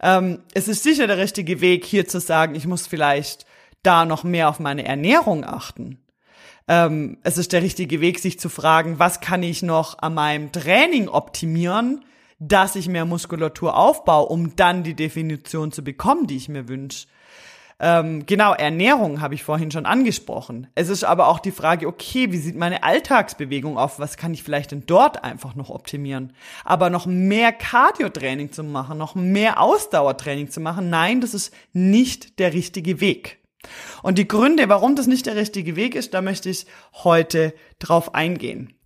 Ähm, 0.00 0.40
es 0.54 0.68
ist 0.68 0.82
sicher 0.82 1.06
der 1.06 1.18
richtige 1.18 1.60
Weg, 1.60 1.84
hier 1.84 2.06
zu 2.06 2.20
sagen, 2.20 2.54
ich 2.54 2.66
muss 2.66 2.86
vielleicht 2.86 3.46
da 3.82 4.04
noch 4.04 4.24
mehr 4.24 4.48
auf 4.48 4.60
meine 4.60 4.84
Ernährung 4.84 5.44
achten. 5.44 5.98
Ähm, 6.68 7.18
es 7.22 7.38
ist 7.38 7.52
der 7.52 7.62
richtige 7.62 8.00
Weg, 8.00 8.18
sich 8.18 8.38
zu 8.38 8.48
fragen, 8.48 8.98
was 8.98 9.20
kann 9.20 9.42
ich 9.42 9.62
noch 9.62 9.98
an 9.98 10.14
meinem 10.14 10.52
Training 10.52 11.08
optimieren, 11.08 12.04
dass 12.38 12.76
ich 12.76 12.88
mehr 12.88 13.04
Muskulatur 13.04 13.76
aufbaue, 13.76 14.26
um 14.26 14.56
dann 14.56 14.82
die 14.82 14.94
Definition 14.94 15.72
zu 15.72 15.82
bekommen, 15.82 16.26
die 16.26 16.36
ich 16.36 16.48
mir 16.48 16.68
wünsche. 16.68 17.06
Ähm, 17.80 18.26
genau, 18.26 18.54
Ernährung 18.54 19.20
habe 19.20 19.34
ich 19.34 19.44
vorhin 19.44 19.70
schon 19.70 19.86
angesprochen. 19.86 20.66
Es 20.74 20.88
ist 20.88 21.04
aber 21.04 21.28
auch 21.28 21.38
die 21.38 21.52
Frage, 21.52 21.86
okay, 21.86 22.32
wie 22.32 22.38
sieht 22.38 22.56
meine 22.56 22.82
Alltagsbewegung 22.82 23.78
auf? 23.78 24.00
Was 24.00 24.16
kann 24.16 24.34
ich 24.34 24.42
vielleicht 24.42 24.72
denn 24.72 24.84
dort 24.86 25.22
einfach 25.22 25.54
noch 25.54 25.70
optimieren? 25.70 26.32
Aber 26.64 26.90
noch 26.90 27.06
mehr 27.06 27.52
Cardio-Training 27.52 28.50
zu 28.50 28.64
machen, 28.64 28.98
noch 28.98 29.14
mehr 29.14 29.60
Ausdauertraining 29.60 30.50
zu 30.50 30.60
machen, 30.60 30.90
nein, 30.90 31.20
das 31.20 31.34
ist 31.34 31.54
nicht 31.72 32.40
der 32.40 32.52
richtige 32.52 33.00
Weg. 33.00 33.38
Und 34.02 34.18
die 34.18 34.28
Gründe, 34.28 34.68
warum 34.68 34.96
das 34.96 35.06
nicht 35.06 35.26
der 35.26 35.36
richtige 35.36 35.76
Weg 35.76 35.94
ist, 35.94 36.14
da 36.14 36.20
möchte 36.20 36.50
ich 36.50 36.66
heute 37.04 37.54
drauf 37.78 38.14
eingehen. 38.14 38.77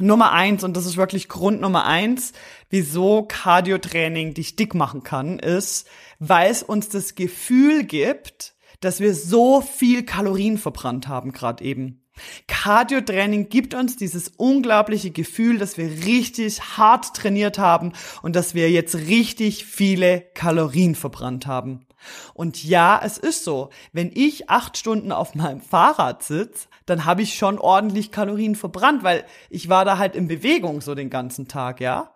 Nummer 0.00 0.32
eins, 0.32 0.64
und 0.64 0.76
das 0.76 0.86
ist 0.86 0.96
wirklich 0.96 1.28
Grund 1.28 1.60
Nummer 1.60 1.84
eins, 1.84 2.32
wieso 2.68 3.22
Cardio-Training 3.22 4.34
dich 4.34 4.56
dick 4.56 4.74
machen 4.74 5.02
kann, 5.02 5.38
ist, 5.38 5.88
weil 6.18 6.50
es 6.50 6.62
uns 6.62 6.88
das 6.88 7.14
Gefühl 7.14 7.84
gibt, 7.84 8.54
dass 8.80 9.00
wir 9.00 9.14
so 9.14 9.60
viel 9.60 10.04
Kalorien 10.04 10.58
verbrannt 10.58 11.08
haben 11.08 11.32
gerade 11.32 11.64
eben. 11.64 12.02
Cardio-Training 12.46 13.48
gibt 13.48 13.74
uns 13.74 13.96
dieses 13.96 14.28
unglaubliche 14.36 15.10
Gefühl, 15.10 15.58
dass 15.58 15.78
wir 15.78 16.04
richtig 16.04 16.60
hart 16.76 17.14
trainiert 17.14 17.58
haben 17.58 17.92
und 18.22 18.36
dass 18.36 18.54
wir 18.54 18.70
jetzt 18.70 18.94
richtig 18.94 19.64
viele 19.64 20.22
Kalorien 20.34 20.94
verbrannt 20.94 21.46
haben. 21.46 21.86
Und 22.34 22.64
ja, 22.64 23.00
es 23.04 23.18
ist 23.18 23.44
so, 23.44 23.70
wenn 23.92 24.10
ich 24.14 24.48
acht 24.48 24.78
Stunden 24.78 25.12
auf 25.12 25.34
meinem 25.34 25.60
Fahrrad 25.60 26.22
sitze, 26.22 26.68
dann 26.86 27.04
habe 27.04 27.22
ich 27.22 27.34
schon 27.34 27.58
ordentlich 27.58 28.10
Kalorien 28.10 28.54
verbrannt, 28.54 29.02
weil 29.02 29.24
ich 29.50 29.68
war 29.68 29.84
da 29.84 29.98
halt 29.98 30.16
in 30.16 30.28
Bewegung 30.28 30.80
so 30.80 30.94
den 30.94 31.10
ganzen 31.10 31.46
Tag, 31.46 31.80
ja. 31.80 32.12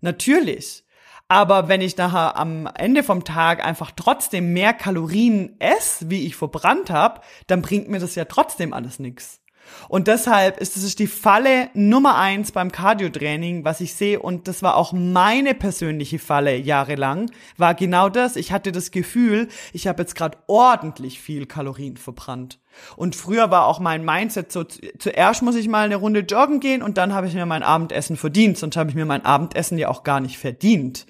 Natürlich. 0.00 0.84
Aber 1.28 1.68
wenn 1.68 1.82
ich 1.82 1.96
nachher 1.96 2.36
am 2.36 2.66
Ende 2.74 3.02
vom 3.02 3.22
Tag 3.22 3.64
einfach 3.64 3.90
trotzdem 3.94 4.54
mehr 4.54 4.72
Kalorien 4.72 5.56
esse, 5.60 6.08
wie 6.08 6.26
ich 6.26 6.36
verbrannt 6.36 6.90
habe, 6.90 7.20
dann 7.46 7.60
bringt 7.60 7.88
mir 7.88 7.98
das 7.98 8.14
ja 8.14 8.24
trotzdem 8.24 8.72
alles 8.72 8.98
nichts. 8.98 9.40
Und 9.88 10.08
deshalb 10.08 10.60
ist 10.60 10.76
es 10.76 10.96
die 10.96 11.06
Falle 11.06 11.70
Nummer 11.74 12.16
eins 12.16 12.52
beim 12.52 12.72
Cardio-Training, 12.72 13.64
was 13.64 13.80
ich 13.80 13.94
sehe. 13.94 14.20
Und 14.20 14.48
das 14.48 14.62
war 14.62 14.76
auch 14.76 14.92
meine 14.92 15.54
persönliche 15.54 16.18
Falle 16.18 16.56
jahrelang, 16.56 17.30
war 17.56 17.74
genau 17.74 18.08
das. 18.08 18.36
Ich 18.36 18.52
hatte 18.52 18.72
das 18.72 18.90
Gefühl, 18.90 19.48
ich 19.72 19.86
habe 19.86 20.02
jetzt 20.02 20.14
gerade 20.14 20.38
ordentlich 20.46 21.20
viel 21.20 21.46
Kalorien 21.46 21.96
verbrannt. 21.96 22.58
Und 22.96 23.16
früher 23.16 23.50
war 23.50 23.66
auch 23.66 23.80
mein 23.80 24.04
Mindset 24.04 24.52
so, 24.52 24.64
zuerst 24.64 25.42
muss 25.42 25.56
ich 25.56 25.68
mal 25.68 25.84
eine 25.84 25.96
Runde 25.96 26.20
joggen 26.20 26.60
gehen 26.60 26.82
und 26.82 26.96
dann 26.96 27.12
habe 27.12 27.26
ich 27.26 27.34
mir 27.34 27.46
mein 27.46 27.62
Abendessen 27.62 28.16
verdient. 28.16 28.58
Sonst 28.58 28.76
habe 28.76 28.90
ich 28.90 28.96
mir 28.96 29.06
mein 29.06 29.24
Abendessen 29.24 29.78
ja 29.78 29.88
auch 29.88 30.04
gar 30.04 30.20
nicht 30.20 30.38
verdient. 30.38 31.06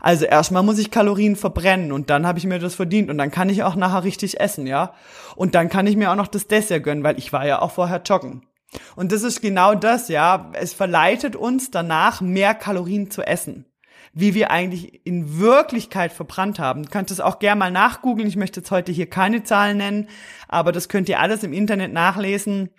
Also 0.00 0.24
erstmal 0.24 0.62
muss 0.62 0.78
ich 0.78 0.90
Kalorien 0.90 1.36
verbrennen 1.36 1.92
und 1.92 2.10
dann 2.10 2.26
habe 2.26 2.38
ich 2.38 2.46
mir 2.46 2.58
das 2.58 2.74
verdient 2.74 3.10
und 3.10 3.18
dann 3.18 3.30
kann 3.30 3.48
ich 3.48 3.62
auch 3.62 3.76
nachher 3.76 4.04
richtig 4.04 4.40
essen, 4.40 4.66
ja. 4.66 4.94
Und 5.34 5.54
dann 5.54 5.68
kann 5.68 5.86
ich 5.86 5.96
mir 5.96 6.10
auch 6.10 6.16
noch 6.16 6.28
das 6.28 6.46
Dessert 6.46 6.84
gönnen, 6.84 7.04
weil 7.04 7.18
ich 7.18 7.32
war 7.32 7.46
ja 7.46 7.62
auch 7.62 7.72
vorher 7.72 8.02
joggen. 8.04 8.46
Und 8.94 9.12
das 9.12 9.22
ist 9.22 9.40
genau 9.40 9.74
das, 9.74 10.08
ja. 10.08 10.50
Es 10.54 10.72
verleitet 10.72 11.36
uns 11.36 11.70
danach 11.70 12.20
mehr 12.20 12.54
Kalorien 12.54 13.10
zu 13.10 13.22
essen. 13.22 13.66
Wie 14.12 14.34
wir 14.34 14.50
eigentlich 14.50 15.04
in 15.04 15.38
Wirklichkeit 15.38 16.12
verbrannt 16.12 16.58
haben. 16.58 16.84
Du 16.84 16.90
könnt 16.90 17.10
es 17.10 17.20
auch 17.20 17.38
gerne 17.38 17.58
mal 17.58 17.70
nachgoogeln. 17.70 18.26
Ich 18.26 18.36
möchte 18.36 18.60
jetzt 18.60 18.70
heute 18.70 18.90
hier 18.90 19.10
keine 19.10 19.42
Zahlen 19.42 19.76
nennen, 19.76 20.08
aber 20.48 20.72
das 20.72 20.88
könnt 20.88 21.08
ihr 21.10 21.20
alles 21.20 21.42
im 21.42 21.52
Internet 21.52 21.92
nachlesen. 21.92 22.70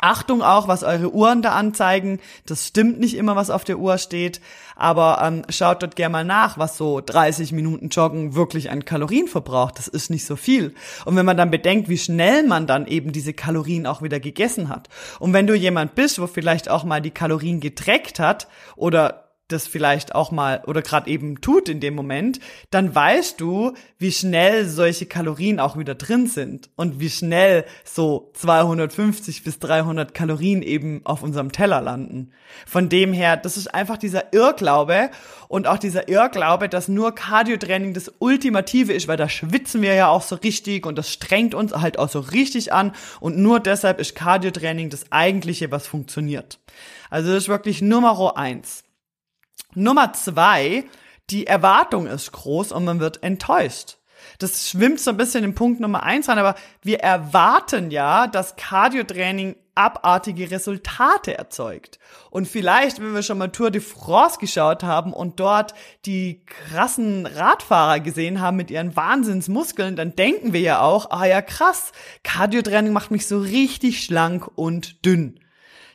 Achtung 0.00 0.42
auch, 0.42 0.68
was 0.68 0.82
eure 0.82 1.12
Uhren 1.12 1.42
da 1.42 1.52
anzeigen. 1.52 2.20
Das 2.46 2.66
stimmt 2.66 3.00
nicht 3.00 3.16
immer, 3.16 3.36
was 3.36 3.50
auf 3.50 3.64
der 3.64 3.78
Uhr 3.78 3.98
steht. 3.98 4.40
Aber 4.76 5.20
ähm, 5.22 5.42
schaut 5.50 5.82
dort 5.82 5.96
gerne 5.96 6.12
mal 6.12 6.24
nach, 6.24 6.58
was 6.58 6.76
so 6.76 7.00
30 7.00 7.52
Minuten 7.52 7.88
Joggen 7.90 8.34
wirklich 8.34 8.70
an 8.70 8.84
Kalorien 8.84 9.28
verbraucht. 9.28 9.78
Das 9.78 9.88
ist 9.88 10.10
nicht 10.10 10.24
so 10.24 10.36
viel. 10.36 10.74
Und 11.04 11.16
wenn 11.16 11.26
man 11.26 11.36
dann 11.36 11.50
bedenkt, 11.50 11.88
wie 11.88 11.98
schnell 11.98 12.44
man 12.44 12.66
dann 12.66 12.86
eben 12.86 13.12
diese 13.12 13.34
Kalorien 13.34 13.86
auch 13.86 14.02
wieder 14.02 14.20
gegessen 14.20 14.68
hat. 14.68 14.88
Und 15.18 15.32
wenn 15.32 15.46
du 15.46 15.54
jemand 15.54 15.94
bist, 15.94 16.20
wo 16.20 16.26
vielleicht 16.26 16.68
auch 16.70 16.84
mal 16.84 17.00
die 17.02 17.10
Kalorien 17.10 17.60
getreckt 17.60 18.18
hat 18.18 18.48
oder 18.76 19.29
das 19.52 19.66
vielleicht 19.66 20.14
auch 20.14 20.30
mal 20.30 20.62
oder 20.66 20.82
gerade 20.82 21.10
eben 21.10 21.40
tut 21.40 21.68
in 21.68 21.80
dem 21.80 21.94
Moment, 21.94 22.40
dann 22.70 22.94
weißt 22.94 23.40
du, 23.40 23.74
wie 23.98 24.12
schnell 24.12 24.66
solche 24.66 25.06
Kalorien 25.06 25.60
auch 25.60 25.76
wieder 25.76 25.94
drin 25.94 26.26
sind 26.26 26.70
und 26.76 27.00
wie 27.00 27.10
schnell 27.10 27.64
so 27.84 28.30
250 28.34 29.44
bis 29.44 29.58
300 29.58 30.14
Kalorien 30.14 30.62
eben 30.62 31.00
auf 31.04 31.22
unserem 31.22 31.52
Teller 31.52 31.80
landen. 31.80 32.32
Von 32.66 32.88
dem 32.88 33.12
her, 33.12 33.36
das 33.36 33.56
ist 33.56 33.74
einfach 33.74 33.98
dieser 33.98 34.32
Irrglaube 34.32 35.10
und 35.48 35.66
auch 35.66 35.78
dieser 35.78 36.08
Irrglaube, 36.08 36.68
dass 36.68 36.88
nur 36.88 37.14
Cardiotraining 37.14 37.94
das 37.94 38.12
Ultimative 38.18 38.92
ist, 38.92 39.08
weil 39.08 39.16
da 39.16 39.28
schwitzen 39.28 39.82
wir 39.82 39.94
ja 39.94 40.08
auch 40.08 40.22
so 40.22 40.36
richtig 40.36 40.86
und 40.86 40.96
das 40.96 41.10
strengt 41.10 41.54
uns 41.54 41.72
halt 41.72 41.98
auch 41.98 42.08
so 42.08 42.20
richtig 42.20 42.72
an 42.72 42.92
und 43.20 43.38
nur 43.38 43.60
deshalb 43.60 44.00
ist 44.00 44.14
Cardiotraining 44.14 44.90
das 44.90 45.10
eigentliche, 45.10 45.70
was 45.70 45.86
funktioniert. 45.86 46.58
Also 47.10 47.32
das 47.32 47.44
ist 47.44 47.48
wirklich 47.48 47.82
Nummer 47.82 48.36
eins. 48.36 48.84
Nummer 49.74 50.12
zwei, 50.12 50.84
die 51.30 51.46
Erwartung 51.46 52.06
ist 52.06 52.32
groß 52.32 52.72
und 52.72 52.84
man 52.84 53.00
wird 53.00 53.22
enttäuscht. 53.22 53.96
Das 54.38 54.68
schwimmt 54.68 55.00
so 55.00 55.10
ein 55.10 55.16
bisschen 55.16 55.44
in 55.44 55.54
Punkt 55.54 55.80
Nummer 55.80 56.02
eins 56.02 56.28
rein, 56.28 56.38
aber 56.38 56.54
wir 56.82 57.00
erwarten 57.00 57.90
ja, 57.90 58.26
dass 58.26 58.56
Cardiotraining 58.56 59.56
abartige 59.74 60.50
Resultate 60.50 61.38
erzeugt. 61.38 61.98
Und 62.30 62.46
vielleicht, 62.46 63.00
wenn 63.00 63.14
wir 63.14 63.22
schon 63.22 63.38
mal 63.38 63.48
Tour 63.48 63.70
de 63.70 63.80
France 63.80 64.38
geschaut 64.38 64.82
haben 64.82 65.12
und 65.12 65.40
dort 65.40 65.74
die 66.04 66.44
krassen 66.44 67.24
Radfahrer 67.24 68.00
gesehen 68.00 68.40
haben 68.40 68.56
mit 68.56 68.70
ihren 68.70 68.94
Wahnsinnsmuskeln, 68.94 69.96
dann 69.96 70.16
denken 70.16 70.52
wir 70.52 70.60
ja 70.60 70.82
auch, 70.82 71.10
ah 71.10 71.24
ja 71.24 71.40
krass, 71.40 71.92
Cardiotraining 72.24 72.92
macht 72.92 73.10
mich 73.10 73.26
so 73.26 73.38
richtig 73.38 74.04
schlank 74.04 74.50
und 74.54 75.04
dünn 75.06 75.40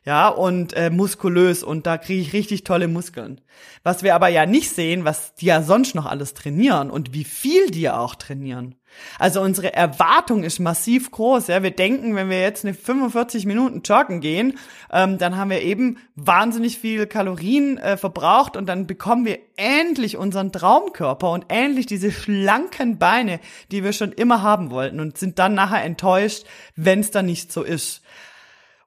ja, 0.05 0.27
und 0.27 0.73
äh, 0.73 0.91
muskulös 0.91 1.63
und 1.63 1.87
da 1.87 1.97
kriege 1.97 2.21
ich 2.21 2.33
richtig 2.33 2.63
tolle 2.63 2.87
Muskeln. 2.87 3.41
Was 3.83 4.03
wir 4.03 4.13
aber 4.13 4.27
ja 4.27 4.45
nicht 4.45 4.69
sehen, 4.69 5.03
was 5.03 5.33
die 5.33 5.47
ja 5.47 5.63
sonst 5.63 5.95
noch 5.95 6.05
alles 6.05 6.35
trainieren 6.35 6.91
und 6.91 7.13
wie 7.13 7.23
viel 7.23 7.71
die 7.71 7.81
ja 7.81 7.97
auch 7.97 8.13
trainieren. 8.13 8.75
Also 9.19 9.41
unsere 9.41 9.73
Erwartung 9.73 10.43
ist 10.43 10.59
massiv 10.59 11.11
groß. 11.11 11.47
Ja, 11.47 11.63
wir 11.63 11.71
denken, 11.71 12.15
wenn 12.15 12.29
wir 12.29 12.39
jetzt 12.39 12.65
eine 12.65 12.73
45 12.73 13.45
Minuten 13.45 13.81
joggen 13.83 14.21
gehen, 14.21 14.57
ähm, 14.91 15.17
dann 15.17 15.37
haben 15.37 15.49
wir 15.49 15.61
eben 15.61 15.97
wahnsinnig 16.15 16.77
viel 16.77 17.07
Kalorien 17.07 17.77
äh, 17.77 17.97
verbraucht 17.97 18.55
und 18.55 18.67
dann 18.67 18.87
bekommen 18.87 19.25
wir 19.25 19.39
endlich 19.57 20.17
unseren 20.17 20.51
Traumkörper 20.51 21.31
und 21.31 21.45
endlich 21.49 21.85
diese 21.85 22.11
schlanken 22.11 22.97
Beine, 22.97 23.39
die 23.71 23.83
wir 23.83 23.91
schon 23.91 24.11
immer 24.11 24.41
haben 24.41 24.69
wollten 24.69 24.99
und 24.99 25.17
sind 25.17 25.39
dann 25.39 25.55
nachher 25.55 25.83
enttäuscht, 25.83 26.45
wenn 26.75 26.99
es 26.99 27.11
dann 27.11 27.25
nicht 27.25 27.51
so 27.51 27.63
ist. 27.63 28.01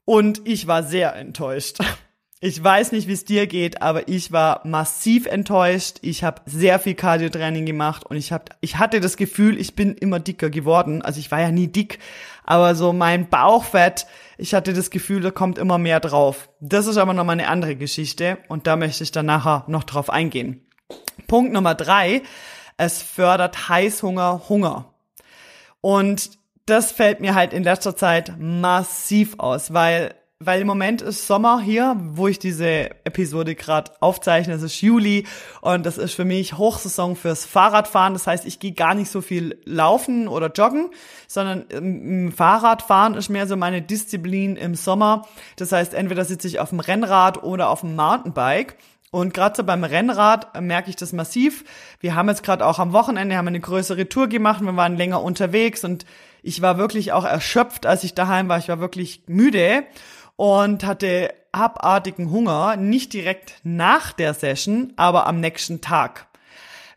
Und 0.08 0.40
ich 0.46 0.66
war 0.66 0.84
sehr 0.84 1.14
enttäuscht. 1.16 1.80
Ich 2.40 2.64
weiß 2.64 2.92
nicht, 2.92 3.08
wie 3.08 3.12
es 3.12 3.26
dir 3.26 3.46
geht, 3.46 3.82
aber 3.82 4.08
ich 4.08 4.32
war 4.32 4.62
massiv 4.64 5.26
enttäuscht. 5.26 5.98
Ich 6.00 6.24
habe 6.24 6.40
sehr 6.46 6.78
viel 6.78 6.94
Cardiotraining 6.94 7.66
gemacht 7.66 8.06
und 8.06 8.16
ich 8.16 8.32
hab, 8.32 8.56
ich 8.62 8.78
hatte 8.78 9.00
das 9.00 9.18
Gefühl, 9.18 9.60
ich 9.60 9.76
bin 9.76 9.94
immer 9.96 10.18
dicker 10.18 10.48
geworden. 10.48 11.02
Also 11.02 11.20
ich 11.20 11.30
war 11.30 11.42
ja 11.42 11.50
nie 11.50 11.66
dick, 11.66 11.98
aber 12.44 12.74
so 12.74 12.94
mein 12.94 13.28
Bauchfett, 13.28 14.06
ich 14.38 14.54
hatte 14.54 14.72
das 14.72 14.88
Gefühl, 14.88 15.20
da 15.20 15.30
kommt 15.30 15.58
immer 15.58 15.76
mehr 15.76 16.00
drauf. 16.00 16.48
Das 16.58 16.86
ist 16.86 16.96
aber 16.96 17.12
nochmal 17.12 17.34
eine 17.34 17.48
andere 17.48 17.76
Geschichte 17.76 18.38
und 18.48 18.66
da 18.66 18.76
möchte 18.76 19.04
ich 19.04 19.12
dann 19.12 19.26
nachher 19.26 19.64
noch 19.66 19.84
drauf 19.84 20.08
eingehen. 20.08 20.66
Punkt 21.26 21.52
Nummer 21.52 21.74
drei, 21.74 22.22
es 22.78 23.02
fördert 23.02 23.68
Heißhunger, 23.68 24.48
Hunger. 24.48 24.94
Und 25.82 26.37
das 26.68 26.92
fällt 26.92 27.20
mir 27.20 27.34
halt 27.34 27.52
in 27.52 27.64
letzter 27.64 27.96
Zeit 27.96 28.34
massiv 28.38 29.38
aus, 29.38 29.72
weil 29.72 30.14
weil 30.40 30.60
im 30.60 30.68
Moment 30.68 31.02
ist 31.02 31.26
Sommer 31.26 31.60
hier, 31.60 31.96
wo 31.98 32.28
ich 32.28 32.38
diese 32.38 32.90
Episode 33.04 33.56
gerade 33.56 33.90
aufzeichne. 33.98 34.54
Es 34.54 34.62
ist 34.62 34.80
Juli 34.80 35.26
und 35.62 35.84
das 35.84 35.98
ist 35.98 36.14
für 36.14 36.24
mich 36.24 36.56
Hochsaison 36.56 37.16
fürs 37.16 37.44
Fahrradfahren. 37.44 38.12
Das 38.12 38.28
heißt, 38.28 38.46
ich 38.46 38.60
gehe 38.60 38.72
gar 38.72 38.94
nicht 38.94 39.10
so 39.10 39.20
viel 39.20 39.60
laufen 39.64 40.28
oder 40.28 40.52
joggen, 40.52 40.90
sondern 41.26 42.30
Fahrradfahren 42.30 43.14
ist 43.14 43.30
mehr 43.30 43.48
so 43.48 43.56
meine 43.56 43.82
Disziplin 43.82 44.54
im 44.54 44.76
Sommer. 44.76 45.26
Das 45.56 45.72
heißt, 45.72 45.92
entweder 45.92 46.24
sitze 46.24 46.46
ich 46.46 46.60
auf 46.60 46.68
dem 46.68 46.78
Rennrad 46.78 47.42
oder 47.42 47.68
auf 47.68 47.80
dem 47.80 47.96
Mountainbike. 47.96 48.76
Und 49.10 49.32
gerade 49.32 49.56
so 49.56 49.64
beim 49.64 49.84
Rennrad 49.84 50.60
merke 50.60 50.90
ich 50.90 50.96
das 50.96 51.12
massiv. 51.12 51.64
Wir 52.00 52.14
haben 52.14 52.28
jetzt 52.28 52.42
gerade 52.42 52.66
auch 52.66 52.78
am 52.78 52.92
Wochenende 52.92 53.36
haben 53.36 53.48
eine 53.48 53.60
größere 53.60 54.08
Tour 54.08 54.28
gemacht. 54.28 54.62
Wir 54.62 54.76
waren 54.76 54.96
länger 54.96 55.22
unterwegs 55.22 55.82
und 55.84 56.04
ich 56.42 56.60
war 56.60 56.76
wirklich 56.76 57.12
auch 57.12 57.24
erschöpft, 57.24 57.86
als 57.86 58.04
ich 58.04 58.14
daheim 58.14 58.48
war. 58.48 58.58
Ich 58.58 58.68
war 58.68 58.80
wirklich 58.80 59.22
müde 59.26 59.84
und 60.36 60.84
hatte 60.84 61.34
abartigen 61.52 62.30
Hunger, 62.30 62.76
nicht 62.76 63.12
direkt 63.14 63.54
nach 63.62 64.12
der 64.12 64.34
Session, 64.34 64.92
aber 64.96 65.26
am 65.26 65.40
nächsten 65.40 65.80
Tag. 65.80 66.26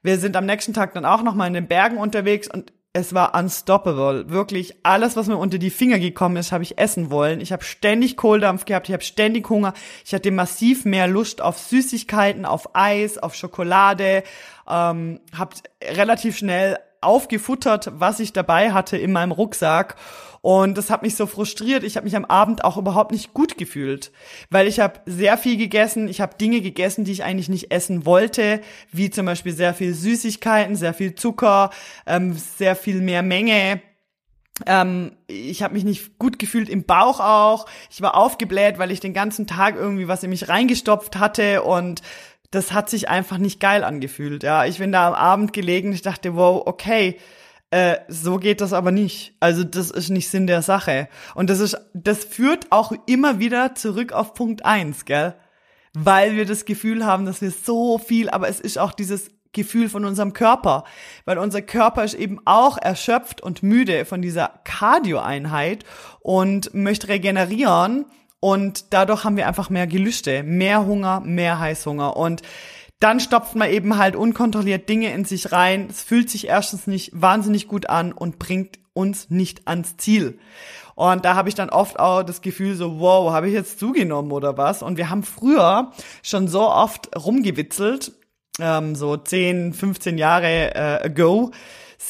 Wir 0.03 0.17
sind 0.17 0.35
am 0.35 0.45
nächsten 0.45 0.73
Tag 0.73 0.93
dann 0.93 1.05
auch 1.05 1.23
nochmal 1.23 1.47
in 1.47 1.53
den 1.53 1.67
Bergen 1.67 1.97
unterwegs 1.97 2.47
und 2.47 2.73
es 2.93 3.13
war 3.13 3.35
unstoppable. 3.35 4.29
Wirklich 4.29 4.75
alles, 4.83 5.15
was 5.15 5.27
mir 5.27 5.37
unter 5.37 5.57
die 5.57 5.69
Finger 5.69 5.97
gekommen 5.97 6.35
ist, 6.35 6.51
habe 6.51 6.63
ich 6.63 6.77
essen 6.77 7.09
wollen. 7.09 7.39
Ich 7.39 7.53
habe 7.53 7.63
ständig 7.63 8.17
Kohldampf 8.17 8.65
gehabt, 8.65 8.89
ich 8.89 8.93
habe 8.93 9.03
ständig 9.03 9.49
Hunger. 9.49 9.73
Ich 10.05 10.13
hatte 10.13 10.29
massiv 10.31 10.83
mehr 10.83 11.07
Lust 11.07 11.41
auf 11.41 11.57
Süßigkeiten, 11.57 12.45
auf 12.45 12.75
Eis, 12.75 13.17
auf 13.17 13.33
Schokolade. 13.33 14.23
Ähm, 14.67 15.21
habe 15.33 15.55
relativ 15.81 16.37
schnell 16.37 16.77
aufgefuttert, 16.99 17.91
was 17.95 18.19
ich 18.19 18.33
dabei 18.33 18.73
hatte 18.73 18.97
in 18.97 19.11
meinem 19.11 19.31
Rucksack. 19.31 19.95
Und 20.41 20.75
das 20.77 20.89
hat 20.89 21.03
mich 21.03 21.15
so 21.15 21.27
frustriert. 21.27 21.83
Ich 21.83 21.97
habe 21.97 22.05
mich 22.05 22.15
am 22.15 22.25
Abend 22.25 22.63
auch 22.63 22.77
überhaupt 22.77 23.11
nicht 23.11 23.33
gut 23.33 23.57
gefühlt, 23.57 24.11
weil 24.49 24.67
ich 24.67 24.79
habe 24.79 24.99
sehr 25.05 25.37
viel 25.37 25.55
gegessen. 25.55 26.07
Ich 26.07 26.19
habe 26.19 26.35
Dinge 26.35 26.61
gegessen, 26.61 27.05
die 27.05 27.11
ich 27.11 27.23
eigentlich 27.23 27.49
nicht 27.49 27.71
essen 27.71 28.07
wollte, 28.07 28.61
wie 28.91 29.11
zum 29.11 29.27
Beispiel 29.27 29.53
sehr 29.53 29.75
viel 29.75 29.93
Süßigkeiten, 29.93 30.75
sehr 30.75 30.95
viel 30.95 31.13
Zucker, 31.13 31.69
ähm, 32.07 32.33
sehr 32.33 32.75
viel 32.75 33.01
mehr 33.01 33.21
Menge. 33.21 33.81
Ähm, 34.65 35.11
ich 35.27 35.61
habe 35.61 35.75
mich 35.75 35.83
nicht 35.83 36.17
gut 36.17 36.39
gefühlt 36.39 36.69
im 36.69 36.85
Bauch 36.85 37.19
auch. 37.19 37.67
Ich 37.91 38.01
war 38.01 38.15
aufgebläht, 38.15 38.79
weil 38.79 38.91
ich 38.91 38.99
den 38.99 39.13
ganzen 39.13 39.45
Tag 39.45 39.75
irgendwie 39.75 40.07
was 40.07 40.23
in 40.23 40.31
mich 40.31 40.49
reingestopft 40.49 41.17
hatte 41.17 41.61
und 41.61 42.01
das 42.49 42.73
hat 42.73 42.89
sich 42.89 43.09
einfach 43.09 43.37
nicht 43.37 43.59
geil 43.59 43.83
angefühlt. 43.83 44.43
Ja, 44.43 44.65
ich 44.65 44.79
bin 44.79 44.91
da 44.91 45.07
am 45.07 45.13
Abend 45.13 45.53
gelegen, 45.53 45.93
ich 45.93 46.01
dachte, 46.01 46.35
wow, 46.35 46.63
okay, 46.65 47.17
äh, 47.71 47.97
so 48.09 48.37
geht 48.37 48.61
das 48.61 48.73
aber 48.73 48.91
nicht. 48.91 49.33
Also 49.39 49.63
das 49.63 49.91
ist 49.91 50.09
nicht 50.09 50.29
Sinn 50.29 50.45
der 50.45 50.61
Sache. 50.61 51.07
Und 51.35 51.49
das 51.49 51.59
ist, 51.59 51.77
das 51.93 52.25
führt 52.25 52.71
auch 52.71 52.91
immer 53.07 53.39
wieder 53.39 53.75
zurück 53.75 54.11
auf 54.11 54.33
Punkt 54.33 54.65
eins, 54.65 55.05
gell? 55.05 55.35
Weil 55.93 56.35
wir 56.35 56.45
das 56.45 56.65
Gefühl 56.65 57.05
haben, 57.05 57.25
dass 57.25 57.41
wir 57.41 57.51
so 57.51 57.97
viel, 57.97 58.29
aber 58.29 58.49
es 58.49 58.59
ist 58.59 58.77
auch 58.77 58.91
dieses 58.91 59.29
Gefühl 59.53 59.89
von 59.89 60.05
unserem 60.05 60.33
Körper, 60.33 60.85
weil 61.25 61.37
unser 61.37 61.61
Körper 61.61 62.03
ist 62.03 62.13
eben 62.13 62.39
auch 62.45 62.77
erschöpft 62.77 63.41
und 63.41 63.63
müde 63.63 64.05
von 64.05 64.21
dieser 64.21 64.61
Cardio-Einheit 64.63 65.83
und 66.21 66.73
möchte 66.73 67.09
regenerieren 67.09 68.05
und 68.39 68.93
dadurch 68.93 69.23
haben 69.23 69.37
wir 69.37 69.47
einfach 69.47 69.69
mehr 69.69 69.87
Gelüste, 69.87 70.43
mehr 70.43 70.85
Hunger, 70.85 71.19
mehr 71.19 71.59
Heißhunger 71.59 72.17
und 72.17 72.41
dann 73.01 73.19
stopft 73.19 73.55
man 73.55 73.69
eben 73.69 73.97
halt 73.97 74.15
unkontrolliert 74.15 74.87
Dinge 74.87 75.11
in 75.11 75.25
sich 75.25 75.51
rein. 75.51 75.87
Es 75.89 76.03
fühlt 76.03 76.29
sich 76.29 76.47
erstens 76.47 76.87
nicht 76.87 77.11
wahnsinnig 77.13 77.67
gut 77.67 77.89
an 77.89 78.13
und 78.13 78.39
bringt 78.39 78.79
uns 78.93 79.29
nicht 79.29 79.67
ans 79.67 79.97
Ziel. 79.97 80.37
Und 80.95 81.25
da 81.25 81.35
habe 81.35 81.49
ich 81.49 81.55
dann 81.55 81.71
oft 81.71 81.99
auch 81.99 82.21
das 82.21 82.41
Gefühl 82.41 82.75
so, 82.75 82.99
wow, 82.99 83.31
habe 83.31 83.47
ich 83.47 83.55
jetzt 83.55 83.79
zugenommen 83.79 84.31
oder 84.31 84.57
was? 84.57 84.83
Und 84.83 84.97
wir 84.97 85.09
haben 85.09 85.23
früher 85.23 85.91
schon 86.21 86.47
so 86.47 86.69
oft 86.69 87.09
rumgewitzelt, 87.17 88.11
ähm, 88.59 88.93
so 88.95 89.17
10, 89.17 89.73
15 89.73 90.19
Jahre 90.19 90.75
äh, 90.75 91.03
ago, 91.03 91.51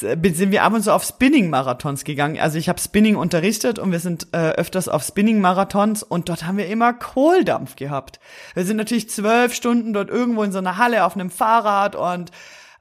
sind 0.00 0.50
wir 0.50 0.62
ab 0.62 0.72
und 0.72 0.82
zu 0.82 0.92
auf 0.92 1.04
Spinning-Marathons 1.04 2.04
gegangen. 2.04 2.38
Also 2.40 2.58
ich 2.58 2.68
habe 2.68 2.80
Spinning 2.80 3.16
unterrichtet 3.16 3.78
und 3.78 3.92
wir 3.92 4.00
sind 4.00 4.28
äh, 4.32 4.50
öfters 4.50 4.88
auf 4.88 5.04
Spinning-Marathons 5.04 6.02
und 6.02 6.28
dort 6.28 6.46
haben 6.46 6.56
wir 6.56 6.66
immer 6.66 6.92
Kohldampf 6.92 7.76
gehabt. 7.76 8.18
Wir 8.54 8.64
sind 8.64 8.78
natürlich 8.78 9.10
zwölf 9.10 9.54
Stunden 9.54 9.92
dort 9.92 10.10
irgendwo 10.10 10.42
in 10.42 10.52
so 10.52 10.58
einer 10.58 10.78
Halle 10.78 11.04
auf 11.04 11.14
einem 11.14 11.30
Fahrrad 11.30 11.94
und 11.94 12.30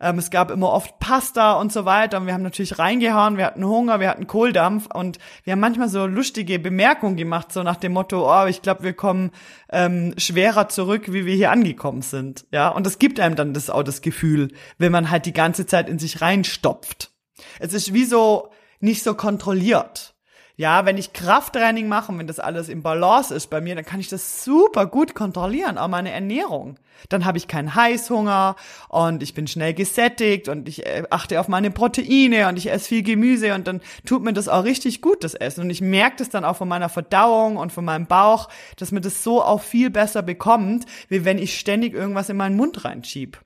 ähm, 0.02 0.18
es 0.18 0.32
gab 0.32 0.52
immer 0.52 0.72
oft 0.72 1.00
Pasta 1.00 1.54
und 1.54 1.72
so 1.72 1.86
weiter. 1.86 2.18
Und 2.18 2.26
wir 2.26 2.34
haben 2.34 2.42
natürlich 2.42 2.80
reingehauen, 2.80 3.38
wir 3.38 3.46
hatten 3.46 3.64
Hunger, 3.64 4.00
wir 4.00 4.10
hatten 4.10 4.28
Kohldampf 4.28 4.88
und 4.94 5.20
wir 5.44 5.54
haben 5.54 5.60
manchmal 5.60 5.90
so 5.90 6.06
lustige 6.08 6.60
Bemerkungen 6.60 7.16
gemacht, 7.16 7.52
so 7.52 7.64
nach 7.64 7.76
dem 7.78 7.94
Motto, 7.94 8.28
oh, 8.28 8.46
ich 8.48 8.62
glaube, 8.62 8.84
wir 8.84 8.94
kommen 8.94 9.32
ähm, 9.72 10.14
schwerer 10.18 10.68
zurück, 10.68 11.14
wie 11.14 11.26
wir 11.26 11.36
hier 11.36 11.52
angekommen 11.52 12.02
sind. 12.02 12.46
Ja, 12.52 12.70
und 12.70 12.86
das 12.86 13.00
gibt 13.00 13.20
einem 13.20 13.36
dann 13.36 13.54
das 13.54 13.70
auch 13.70 13.84
das 13.84 14.02
Gefühl, 14.02 14.50
wenn 14.78 14.92
man 14.92 15.12
halt 15.12 15.26
die 15.26 15.34
ganze 15.34 15.66
Zeit 15.66 15.88
in 15.88 16.00
sich 16.00 16.22
reinstopft. 16.22 17.12
Es 17.60 17.74
ist 17.74 17.94
wie 17.94 18.06
so 18.06 18.50
nicht 18.80 19.04
so 19.04 19.14
kontrolliert. 19.14 20.16
Ja, 20.62 20.86
wenn 20.86 21.00
ich 21.00 21.12
Krafttraining 21.14 21.88
mache 21.88 22.12
und 22.12 22.20
wenn 22.20 22.28
das 22.28 22.40
alles 22.40 22.70
im 22.70 22.84
Balance 22.84 23.34
ist 23.34 23.48
bei 23.50 23.62
mir, 23.62 23.74
dann 23.74 23.84
kann 23.84 24.00
ich 24.00 24.10
das 24.10 24.46
super 24.46 24.86
gut 24.86 25.16
kontrollieren, 25.16 25.80
auch 25.80 25.88
meine 25.88 26.12
Ernährung. 26.12 26.78
Dann 27.10 27.26
habe 27.26 27.40
ich 27.40 27.48
keinen 27.48 27.74
Heißhunger 27.74 28.56
und 28.88 29.24
ich 29.24 29.34
bin 29.34 29.48
schnell 29.48 29.74
gesättigt 29.74 30.50
und 30.50 30.70
ich 30.70 30.86
äh, 30.86 31.02
achte 31.10 31.40
auf 31.40 31.48
meine 31.48 31.72
Proteine 31.72 32.48
und 32.48 32.58
ich 32.58 32.70
esse 32.70 32.90
viel 32.90 33.02
Gemüse 33.02 33.56
und 33.56 33.66
dann 33.66 33.82
tut 34.06 34.22
mir 34.22 34.34
das 34.34 34.48
auch 34.48 34.64
richtig 34.64 35.02
gut, 35.02 35.24
das 35.24 35.34
Essen. 35.34 35.62
Und 35.62 35.72
ich 35.72 35.82
merke 35.82 36.18
das 36.18 36.30
dann 36.30 36.46
auch 36.46 36.58
von 36.58 36.68
meiner 36.68 36.90
Verdauung 36.90 37.58
und 37.58 37.72
von 37.72 37.84
meinem 37.84 38.06
Bauch, 38.06 38.48
dass 38.78 38.92
mir 38.92 39.02
das 39.02 39.24
so 39.24 39.42
auch 39.42 39.64
viel 39.64 39.90
besser 39.90 40.22
bekommt, 40.22 40.86
wie 41.08 41.26
wenn 41.26 41.40
ich 41.40 41.58
ständig 41.58 41.96
irgendwas 41.96 42.30
in 42.30 42.38
meinen 42.38 42.56
Mund 42.56 42.86
reinschieb. 42.86 43.42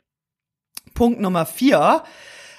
Punkt 0.94 1.22
Nummer 1.22 1.46
vier. 1.46 2.04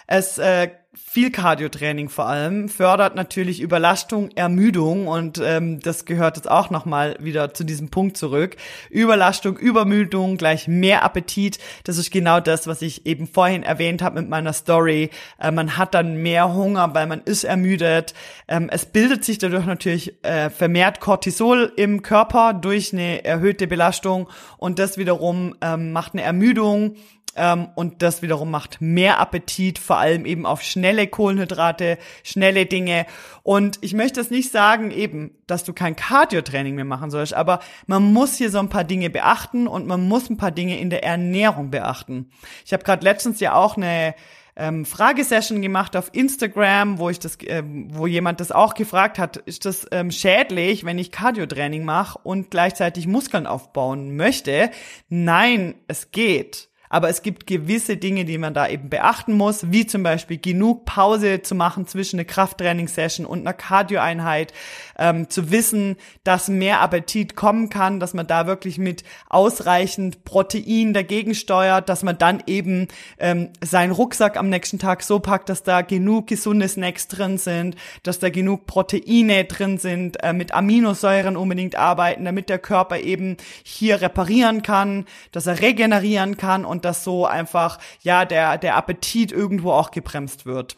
Es 0.06 0.38
äh, 0.38 0.70
viel 1.16 1.30
Cardiotraining 1.30 2.10
vor 2.10 2.26
allem 2.26 2.68
fördert 2.68 3.14
natürlich 3.14 3.62
Überlastung, 3.62 4.28
Ermüdung 4.34 5.06
und 5.06 5.40
ähm, 5.42 5.80
das 5.80 6.04
gehört 6.04 6.36
jetzt 6.36 6.50
auch 6.50 6.68
nochmal 6.68 7.16
wieder 7.18 7.54
zu 7.54 7.64
diesem 7.64 7.88
Punkt 7.88 8.18
zurück. 8.18 8.56
Überlastung, 8.90 9.56
Übermüdung 9.56 10.36
gleich 10.36 10.68
mehr 10.68 11.02
Appetit. 11.04 11.58
Das 11.84 11.96
ist 11.96 12.10
genau 12.10 12.40
das, 12.40 12.66
was 12.66 12.82
ich 12.82 13.06
eben 13.06 13.26
vorhin 13.26 13.62
erwähnt 13.62 14.02
habe 14.02 14.20
mit 14.20 14.28
meiner 14.28 14.52
Story. 14.52 15.08
Äh, 15.40 15.52
man 15.52 15.78
hat 15.78 15.94
dann 15.94 16.16
mehr 16.16 16.52
Hunger, 16.52 16.92
weil 16.92 17.06
man 17.06 17.22
ist 17.22 17.44
ermüdet. 17.44 18.12
Ähm, 18.46 18.68
es 18.70 18.84
bildet 18.84 19.24
sich 19.24 19.38
dadurch 19.38 19.64
natürlich 19.64 20.22
äh, 20.22 20.50
vermehrt 20.50 21.00
Cortisol 21.00 21.72
im 21.76 22.02
Körper 22.02 22.52
durch 22.52 22.92
eine 22.92 23.24
erhöhte 23.24 23.66
Belastung 23.66 24.28
und 24.58 24.78
das 24.78 24.98
wiederum 24.98 25.54
ähm, 25.62 25.92
macht 25.92 26.12
eine 26.12 26.24
Ermüdung 26.24 26.96
ähm, 27.36 27.68
und 27.74 28.02
das 28.02 28.22
wiederum 28.22 28.50
macht 28.50 28.80
mehr 28.80 29.20
Appetit, 29.20 29.78
vor 29.78 29.98
allem 29.98 30.26
eben 30.26 30.46
auf 30.46 30.62
schnelle 30.62 31.06
Kohlenhydrate, 31.06 31.98
schnelle 32.24 32.66
Dinge. 32.66 33.06
Und 33.42 33.78
ich 33.82 33.94
möchte 33.94 34.20
es 34.20 34.30
nicht 34.30 34.50
sagen 34.50 34.90
eben, 34.90 35.32
dass 35.46 35.64
du 35.64 35.72
kein 35.72 35.96
Cardio-Training 35.96 36.74
mehr 36.74 36.84
machen 36.84 37.10
sollst, 37.10 37.34
aber 37.34 37.60
man 37.86 38.12
muss 38.12 38.36
hier 38.36 38.50
so 38.50 38.58
ein 38.58 38.68
paar 38.68 38.84
Dinge 38.84 39.10
beachten 39.10 39.66
und 39.66 39.86
man 39.86 40.06
muss 40.08 40.30
ein 40.30 40.36
paar 40.36 40.50
Dinge 40.50 40.78
in 40.80 40.90
der 40.90 41.04
Ernährung 41.04 41.70
beachten. 41.70 42.30
Ich 42.64 42.72
habe 42.72 42.84
gerade 42.84 43.04
letztens 43.04 43.40
ja 43.40 43.54
auch 43.54 43.76
eine 43.76 44.14
ähm, 44.56 44.86
Fragesession 44.86 45.60
gemacht 45.60 45.96
auf 45.96 46.08
Instagram, 46.12 46.98
wo 46.98 47.10
ich 47.10 47.18
das, 47.18 47.36
äh, 47.42 47.62
wo 47.64 48.06
jemand 48.06 48.40
das 48.40 48.50
auch 48.50 48.74
gefragt 48.74 49.18
hat, 49.18 49.36
ist 49.36 49.66
das 49.66 49.86
ähm, 49.92 50.10
schädlich, 50.10 50.84
wenn 50.84 50.98
ich 50.98 51.12
Cardio-Training 51.12 51.84
mache 51.84 52.18
und 52.22 52.50
gleichzeitig 52.50 53.06
Muskeln 53.06 53.46
aufbauen 53.46 54.16
möchte? 54.16 54.70
Nein, 55.08 55.74
es 55.88 56.10
geht. 56.10 56.70
Aber 56.96 57.10
es 57.10 57.20
gibt 57.20 57.46
gewisse 57.46 57.98
Dinge, 57.98 58.24
die 58.24 58.38
man 58.38 58.54
da 58.54 58.66
eben 58.66 58.88
beachten 58.88 59.34
muss, 59.34 59.70
wie 59.70 59.86
zum 59.86 60.02
Beispiel 60.02 60.38
genug 60.38 60.86
Pause 60.86 61.42
zu 61.42 61.54
machen 61.54 61.86
zwischen 61.86 62.18
einer 62.18 62.24
Krafttraining-Session 62.24 63.26
und 63.26 63.40
einer 63.40 63.52
Cardio-Einheit, 63.52 64.54
ähm, 64.98 65.28
zu 65.30 65.50
wissen, 65.50 65.96
dass 66.24 66.48
mehr 66.48 66.80
Appetit 66.80 67.36
kommen 67.36 67.68
kann, 67.68 68.00
dass 68.00 68.14
man 68.14 68.26
da 68.26 68.46
wirklich 68.46 68.78
mit 68.78 69.04
ausreichend 69.28 70.24
Protein 70.24 70.92
dagegen 70.92 71.34
steuert, 71.34 71.88
dass 71.88 72.02
man 72.02 72.18
dann 72.18 72.42
eben 72.46 72.88
ähm, 73.18 73.50
seinen 73.62 73.92
Rucksack 73.92 74.36
am 74.36 74.48
nächsten 74.48 74.78
Tag 74.78 75.02
so 75.02 75.18
packt, 75.20 75.48
dass 75.48 75.62
da 75.62 75.82
genug 75.82 76.26
gesunde 76.26 76.68
Snacks 76.68 77.08
drin 77.08 77.38
sind, 77.38 77.76
dass 78.02 78.18
da 78.18 78.30
genug 78.30 78.66
Proteine 78.66 79.44
drin 79.44 79.78
sind, 79.78 80.22
äh, 80.22 80.32
mit 80.32 80.52
Aminosäuren 80.52 81.36
unbedingt 81.36 81.76
arbeiten, 81.76 82.24
damit 82.24 82.48
der 82.48 82.58
Körper 82.58 82.98
eben 82.98 83.36
hier 83.62 84.00
reparieren 84.00 84.62
kann, 84.62 85.06
dass 85.32 85.46
er 85.46 85.60
regenerieren 85.60 86.36
kann 86.36 86.64
und 86.64 86.84
dass 86.84 87.04
so 87.04 87.26
einfach, 87.26 87.78
ja, 88.02 88.24
der, 88.24 88.58
der 88.58 88.76
Appetit 88.76 89.32
irgendwo 89.32 89.72
auch 89.72 89.90
gebremst 89.90 90.46
wird. 90.46 90.76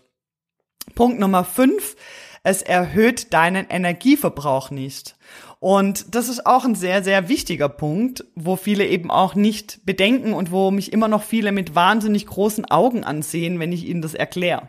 Punkt 0.94 1.20
Nummer 1.20 1.44
fünf. 1.44 1.96
Es 2.42 2.62
erhöht 2.62 3.32
deinen 3.32 3.66
Energieverbrauch 3.68 4.70
nicht. 4.70 5.16
Und 5.60 6.14
das 6.14 6.28
ist 6.28 6.46
auch 6.46 6.64
ein 6.64 6.76
sehr, 6.76 7.02
sehr 7.02 7.28
wichtiger 7.28 7.68
Punkt, 7.68 8.24
wo 8.36 8.54
viele 8.54 8.86
eben 8.86 9.10
auch 9.10 9.34
nicht 9.34 9.80
bedenken 9.84 10.32
und 10.32 10.52
wo 10.52 10.70
mich 10.70 10.92
immer 10.92 11.08
noch 11.08 11.24
viele 11.24 11.50
mit 11.50 11.74
wahnsinnig 11.74 12.26
großen 12.26 12.64
Augen 12.66 13.02
ansehen, 13.02 13.58
wenn 13.58 13.72
ich 13.72 13.86
ihnen 13.86 14.02
das 14.02 14.14
erkläre. 14.14 14.68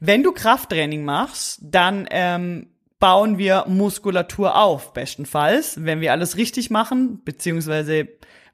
Wenn 0.00 0.22
du 0.22 0.32
Krafttraining 0.32 1.04
machst, 1.04 1.60
dann 1.62 2.06
ähm, 2.10 2.66
bauen 3.00 3.38
wir 3.38 3.64
Muskulatur 3.68 4.56
auf, 4.56 4.92
bestenfalls, 4.92 5.84
wenn 5.84 6.00
wir 6.00 6.12
alles 6.12 6.36
richtig 6.36 6.68
machen, 6.70 7.22
beziehungsweise 7.24 8.08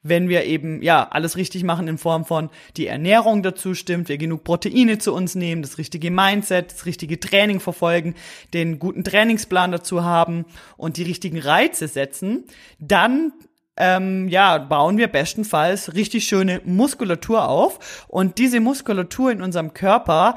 wenn 0.04 0.28
wir 0.28 0.44
eben 0.44 0.82
ja 0.82 1.08
alles 1.10 1.36
richtig 1.36 1.64
machen 1.64 1.88
in 1.88 1.98
Form 1.98 2.24
von 2.24 2.50
die 2.76 2.86
Ernährung 2.86 3.42
dazu 3.42 3.74
stimmt, 3.74 4.08
wir 4.08 4.18
genug 4.18 4.44
Proteine 4.44 4.98
zu 4.98 5.12
uns 5.12 5.34
nehmen, 5.34 5.62
das 5.62 5.78
richtige 5.78 6.10
Mindset, 6.10 6.70
das 6.70 6.86
richtige 6.86 7.18
Training 7.18 7.58
verfolgen, 7.58 8.14
den 8.52 8.78
guten 8.78 9.02
Trainingsplan 9.02 9.72
dazu 9.72 10.04
haben 10.04 10.44
und 10.76 10.98
die 10.98 11.02
richtigen 11.02 11.40
Reize 11.40 11.88
setzen, 11.88 12.44
dann 12.78 13.32
ähm, 13.76 14.28
ja, 14.28 14.58
bauen 14.58 14.98
wir 14.98 15.08
bestenfalls 15.08 15.94
richtig 15.94 16.26
schöne 16.26 16.60
Muskulatur 16.64 17.48
auf 17.48 18.06
und 18.06 18.38
diese 18.38 18.60
Muskulatur 18.60 19.32
in 19.32 19.42
unserem 19.42 19.74
Körper 19.74 20.36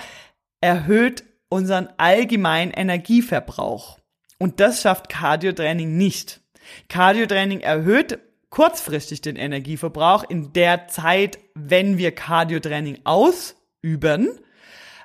erhöht 0.62 1.24
unseren 1.50 1.90
allgemeinen 1.98 2.72
Energieverbrauch. 2.72 4.00
Und 4.40 4.60
das 4.60 4.82
schafft 4.82 5.10
Cardiotraining 5.10 5.98
nicht. 5.98 6.42
Cardiotraining 6.90 7.60
erhöht 7.62 8.20
kurzfristig 8.50 9.22
den 9.22 9.36
Energieverbrauch 9.36 10.24
in 10.28 10.54
der 10.54 10.88
Zeit, 10.88 11.40
wenn 11.54 11.98
wir 11.98 12.12
Cardiotraining 12.14 13.00
ausüben. 13.04 14.30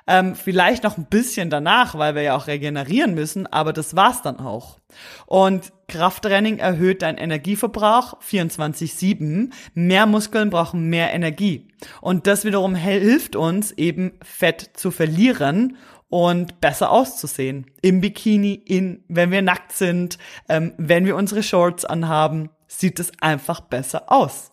Ähm, 0.05 0.35
vielleicht 0.35 0.83
noch 0.83 0.97
ein 0.97 1.05
bisschen 1.05 1.49
danach, 1.49 1.97
weil 1.97 2.13
wir 2.13 2.23
ja 2.23 2.35
auch 2.35 2.47
regenerieren 2.47 3.13
müssen, 3.13 3.47
aber 3.47 3.71
das 3.71 3.95
war's 3.95 4.21
dann 4.21 4.37
auch. 4.37 4.79
Und 5.25 5.71
Krafttraining 5.87 6.57
erhöht 6.57 7.03
deinen 7.03 7.17
Energieverbrauch 7.17 8.19
24-7. 8.21 9.51
Mehr 9.73 10.05
Muskeln 10.05 10.49
brauchen 10.49 10.89
mehr 10.89 11.13
Energie. 11.13 11.69
Und 12.01 12.27
das 12.27 12.43
wiederum 12.43 12.75
hilft 12.75 13.37
uns 13.37 13.71
eben 13.71 14.13
Fett 14.21 14.71
zu 14.73 14.91
verlieren 14.91 15.77
und 16.09 16.59
besser 16.59 16.91
auszusehen. 16.91 17.65
Im 17.81 18.01
Bikini, 18.01 18.53
in, 18.53 19.03
wenn 19.07 19.31
wir 19.31 19.41
nackt 19.41 19.71
sind, 19.71 20.17
ähm, 20.49 20.73
wenn 20.77 21.05
wir 21.05 21.15
unsere 21.15 21.43
Shorts 21.43 21.85
anhaben 21.85 22.49
sieht 22.79 22.99
es 22.99 23.11
einfach 23.21 23.61
besser 23.61 24.11
aus. 24.11 24.51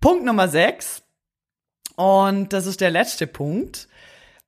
Punkt 0.00 0.24
Nummer 0.24 0.48
6. 0.48 1.02
Und 1.96 2.52
das 2.52 2.66
ist 2.66 2.80
der 2.80 2.90
letzte 2.90 3.26
Punkt, 3.26 3.88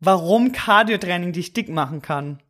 warum 0.00 0.52
Cardio-Training 0.52 1.33
dich 1.33 1.52
dick 1.52 1.68
machen 1.68 2.00
kann. 2.00 2.40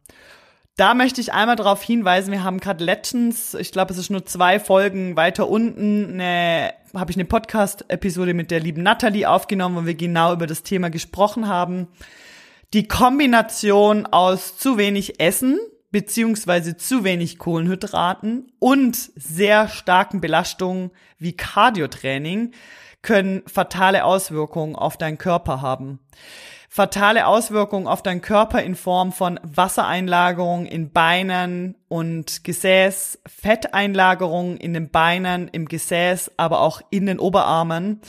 Da 0.77 0.95
möchte 0.95 1.21
ich 1.21 1.33
einmal 1.33 1.57
darauf 1.57 1.83
hinweisen, 1.83 2.33
wir 2.33 2.45
haben 2.45 2.59
gerade 2.59 2.83
letztens, 2.83 3.53
ich 3.55 3.73
glaube, 3.73 3.93
es 3.93 3.99
ist 3.99 4.11
nur 4.11 4.25
zwei 4.25 4.59
Folgen 4.59 5.17
weiter 5.17 5.49
unten, 5.49 6.15
eine, 6.15 6.73
habe 6.95 7.11
ich 7.11 7.17
eine 7.17 7.27
Podcast-Episode 7.27 8.33
mit 8.33 8.51
der 8.51 8.61
lieben 8.61 8.83
Natalie 8.83 9.29
aufgenommen, 9.29 9.77
wo 9.77 9.87
wir 9.87 9.95
genau 9.95 10.33
über 10.33 10.47
das 10.47 10.63
Thema 10.63 10.89
gesprochen 10.89 11.47
haben. 11.47 11.89
Die 12.73 12.89
Kombination 12.89 14.07
aus 14.07 14.57
zu 14.57 14.79
wenig 14.79 15.21
Essen 15.21 15.59
beziehungsweise 15.93 16.77
zu 16.77 17.05
wenig 17.05 17.39
Kohlenhydraten 17.39 18.51
und 18.59 18.97
sehr 19.15 19.69
starken 19.69 20.21
Belastungen 20.21 20.91
wie 21.19 21.37
Cardiotraining 21.37 22.53
können 23.03 23.43
fatale 23.47 24.05
Auswirkungen 24.05 24.75
auf 24.75 24.97
deinen 24.97 25.19
Körper 25.19 25.61
haben. 25.61 26.01
Fatale 26.75 27.27
Auswirkungen 27.27 27.87
auf 27.87 28.03
deinen 28.03 28.23
Körper 28.23 28.63
in 28.63 28.77
Form 28.77 29.13
von 29.13 29.39
Wassereinlagerungen 29.43 30.65
in 30.65 30.91
Beinen 30.91 31.77
und 31.89 32.45
Gesäß, 32.45 33.21
Fetteinlagerungen 33.27 34.57
in 34.57 34.73
den 34.73 34.89
Beinen, 34.89 35.49
im 35.49 35.69
Gesäß, 35.69 36.31
aber 36.39 36.61
auch 36.63 36.81
in 36.89 37.05
den 37.05 37.19
Oberarmen, 37.19 38.01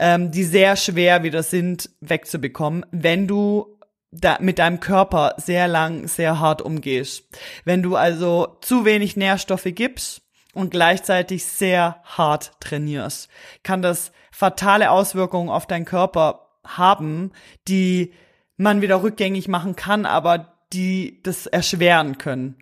ähm, 0.00 0.30
die 0.30 0.44
sehr 0.44 0.76
schwer 0.76 1.24
wieder 1.24 1.42
sind 1.42 1.90
wegzubekommen, 2.00 2.86
wenn 2.90 3.28
du 3.28 3.75
da 4.10 4.38
mit 4.40 4.58
deinem 4.58 4.80
Körper 4.80 5.34
sehr 5.36 5.68
lang, 5.68 6.08
sehr 6.08 6.40
hart 6.40 6.62
umgehst. 6.62 7.24
Wenn 7.64 7.82
du 7.82 7.96
also 7.96 8.56
zu 8.60 8.84
wenig 8.84 9.16
Nährstoffe 9.16 9.66
gibst 9.66 10.22
und 10.54 10.70
gleichzeitig 10.70 11.44
sehr 11.44 12.02
hart 12.04 12.52
trainierst, 12.60 13.28
kann 13.62 13.82
das 13.82 14.12
fatale 14.30 14.90
Auswirkungen 14.90 15.50
auf 15.50 15.66
deinen 15.66 15.84
Körper 15.84 16.48
haben, 16.64 17.32
die 17.68 18.12
man 18.56 18.80
wieder 18.80 19.02
rückgängig 19.02 19.48
machen 19.48 19.76
kann, 19.76 20.06
aber 20.06 20.54
die 20.72 21.22
das 21.22 21.46
erschweren 21.46 22.18
können 22.18 22.56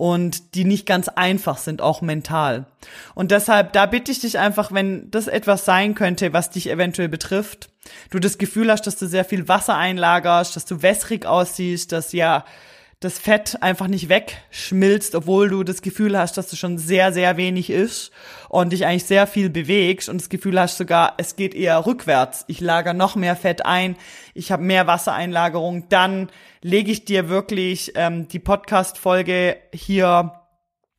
und 0.00 0.54
die 0.54 0.64
nicht 0.64 0.86
ganz 0.86 1.08
einfach 1.08 1.58
sind, 1.58 1.82
auch 1.82 2.00
mental. 2.00 2.64
Und 3.14 3.32
deshalb, 3.32 3.74
da 3.74 3.84
bitte 3.84 4.10
ich 4.10 4.20
dich 4.20 4.38
einfach, 4.38 4.72
wenn 4.72 5.10
das 5.10 5.26
etwas 5.26 5.66
sein 5.66 5.94
könnte, 5.94 6.32
was 6.32 6.48
dich 6.48 6.70
eventuell 6.70 7.10
betrifft, 7.10 7.68
du 8.08 8.18
das 8.18 8.38
Gefühl 8.38 8.72
hast, 8.72 8.86
dass 8.86 8.96
du 8.96 9.06
sehr 9.06 9.26
viel 9.26 9.46
Wasser 9.46 9.76
einlagerst, 9.76 10.56
dass 10.56 10.64
du 10.64 10.80
wässrig 10.80 11.26
aussiehst, 11.26 11.92
dass 11.92 12.12
ja 12.12 12.46
das 13.00 13.18
Fett 13.18 13.62
einfach 13.62 13.86
nicht 13.86 14.10
wegschmilzt, 14.10 15.14
obwohl 15.14 15.48
du 15.48 15.64
das 15.64 15.80
Gefühl 15.80 16.18
hast, 16.18 16.36
dass 16.36 16.50
du 16.50 16.56
schon 16.56 16.76
sehr, 16.76 17.14
sehr 17.14 17.38
wenig 17.38 17.70
isst 17.70 18.12
und 18.50 18.74
dich 18.74 18.84
eigentlich 18.84 19.04
sehr 19.04 19.26
viel 19.26 19.48
bewegst 19.48 20.10
und 20.10 20.20
das 20.20 20.28
Gefühl 20.28 20.60
hast 20.60 20.76
sogar, 20.76 21.14
es 21.16 21.34
geht 21.34 21.54
eher 21.54 21.86
rückwärts. 21.86 22.44
Ich 22.46 22.60
lager 22.60 22.92
noch 22.92 23.16
mehr 23.16 23.36
Fett 23.36 23.64
ein, 23.64 23.96
ich 24.34 24.52
habe 24.52 24.62
mehr 24.62 24.86
Wassereinlagerung, 24.86 25.88
dann 25.88 26.28
lege 26.60 26.92
ich 26.92 27.06
dir 27.06 27.30
wirklich 27.30 27.92
ähm, 27.94 28.28
die 28.28 28.38
Podcast-Folge 28.38 29.56
hier 29.72 30.39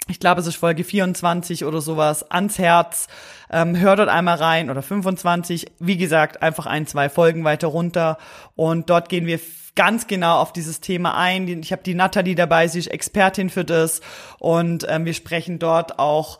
ich 0.07 0.19
glaube, 0.19 0.41
es 0.41 0.47
ist 0.47 0.55
Folge 0.55 0.83
24 0.83 1.65
oder 1.65 1.81
sowas, 1.81 2.29
ans 2.29 2.57
Herz. 2.57 3.07
Ähm, 3.49 3.77
hör 3.77 3.95
dort 3.95 4.09
einmal 4.09 4.37
rein 4.37 4.69
oder 4.69 4.81
25. 4.81 5.67
Wie 5.79 5.97
gesagt, 5.97 6.41
einfach 6.41 6.65
ein, 6.65 6.87
zwei 6.87 7.09
Folgen 7.09 7.43
weiter 7.43 7.67
runter. 7.67 8.17
Und 8.55 8.89
dort 8.89 9.09
gehen 9.09 9.25
wir 9.25 9.39
ganz 9.75 10.07
genau 10.07 10.39
auf 10.39 10.53
dieses 10.53 10.81
Thema 10.81 11.15
ein. 11.15 11.47
Ich 11.47 11.71
habe 11.71 11.83
die 11.83 11.93
Nathalie 11.93 12.35
dabei, 12.35 12.67
sie 12.67 12.79
ist 12.79 12.87
Expertin 12.87 13.49
für 13.49 13.63
das 13.63 14.01
und 14.37 14.85
ähm, 14.89 15.05
wir 15.05 15.13
sprechen 15.13 15.59
dort 15.59 15.97
auch 15.97 16.39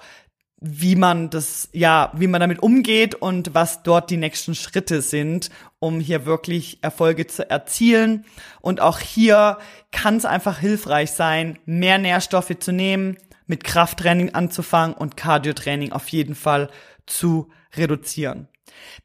wie 0.64 0.96
man 0.96 1.32
das, 1.32 1.70
ja, 1.74 2.12
wie 2.14 2.28
man 2.28 2.40
damit 2.40 2.62
umgeht 2.62 3.16
und 3.16 3.56
was 3.56 3.82
dort 3.82 4.12
die 4.12 4.18
nächsten 4.18 4.54
Schritte 4.54 5.02
sind, 5.02 5.50
um 5.80 6.00
hier 6.00 6.28
wirklich 6.28 6.78
Erfolge 6.84 7.26
zu 7.26 7.50
erzielen. 7.50 8.26
Und 8.62 8.80
auch 8.80 9.00
hier 9.00 9.58
kann 9.92 10.18
es 10.18 10.26
einfach 10.26 10.60
hilfreich 10.60 11.12
sein, 11.12 11.58
mehr 11.66 11.98
Nährstoffe 11.98 12.56
zu 12.60 12.72
nehmen, 12.72 13.18
mit 13.52 13.66
Krafttraining 13.66 14.34
anzufangen 14.34 14.96
und 14.96 15.18
Cardiotraining 15.18 15.92
auf 15.92 16.08
jeden 16.08 16.36
Fall 16.36 16.70
zu 17.06 17.50
reduzieren. 17.76 18.48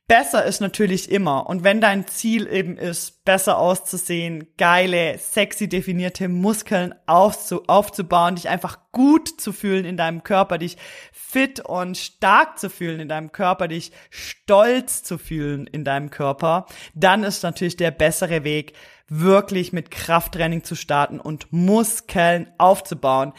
Besser 0.06 0.44
ist 0.44 0.60
natürlich 0.60 1.10
immer. 1.10 1.48
Und 1.48 1.64
wenn 1.64 1.80
dein 1.80 2.06
Ziel 2.06 2.46
eben 2.46 2.78
ist, 2.78 3.24
besser 3.24 3.58
auszusehen, 3.58 4.46
geile, 4.56 5.18
sexy 5.18 5.68
definierte 5.68 6.28
Muskeln 6.28 6.94
aufzu 7.06 7.64
aufzubauen, 7.66 8.36
dich 8.36 8.48
einfach 8.48 8.78
gut 8.92 9.40
zu 9.40 9.52
fühlen 9.52 9.84
in 9.84 9.96
deinem 9.96 10.22
Körper, 10.22 10.58
dich 10.58 10.76
fit 11.10 11.58
und 11.58 11.98
stark 11.98 12.56
zu 12.60 12.70
fühlen 12.70 13.00
in 13.00 13.08
deinem 13.08 13.32
Körper, 13.32 13.66
dich 13.66 13.90
stolz 14.10 15.02
zu 15.02 15.18
fühlen 15.18 15.66
in 15.66 15.82
deinem 15.82 16.10
Körper, 16.10 16.66
dann 16.94 17.24
ist 17.24 17.42
natürlich 17.42 17.76
der 17.76 17.90
bessere 17.90 18.44
Weg, 18.44 18.74
wirklich 19.08 19.72
mit 19.72 19.90
Krafttraining 19.90 20.64
zu 20.64 20.74
starten 20.74 21.20
und 21.20 21.46
Muskeln 21.52 22.48
aufzubauen. 22.58 23.32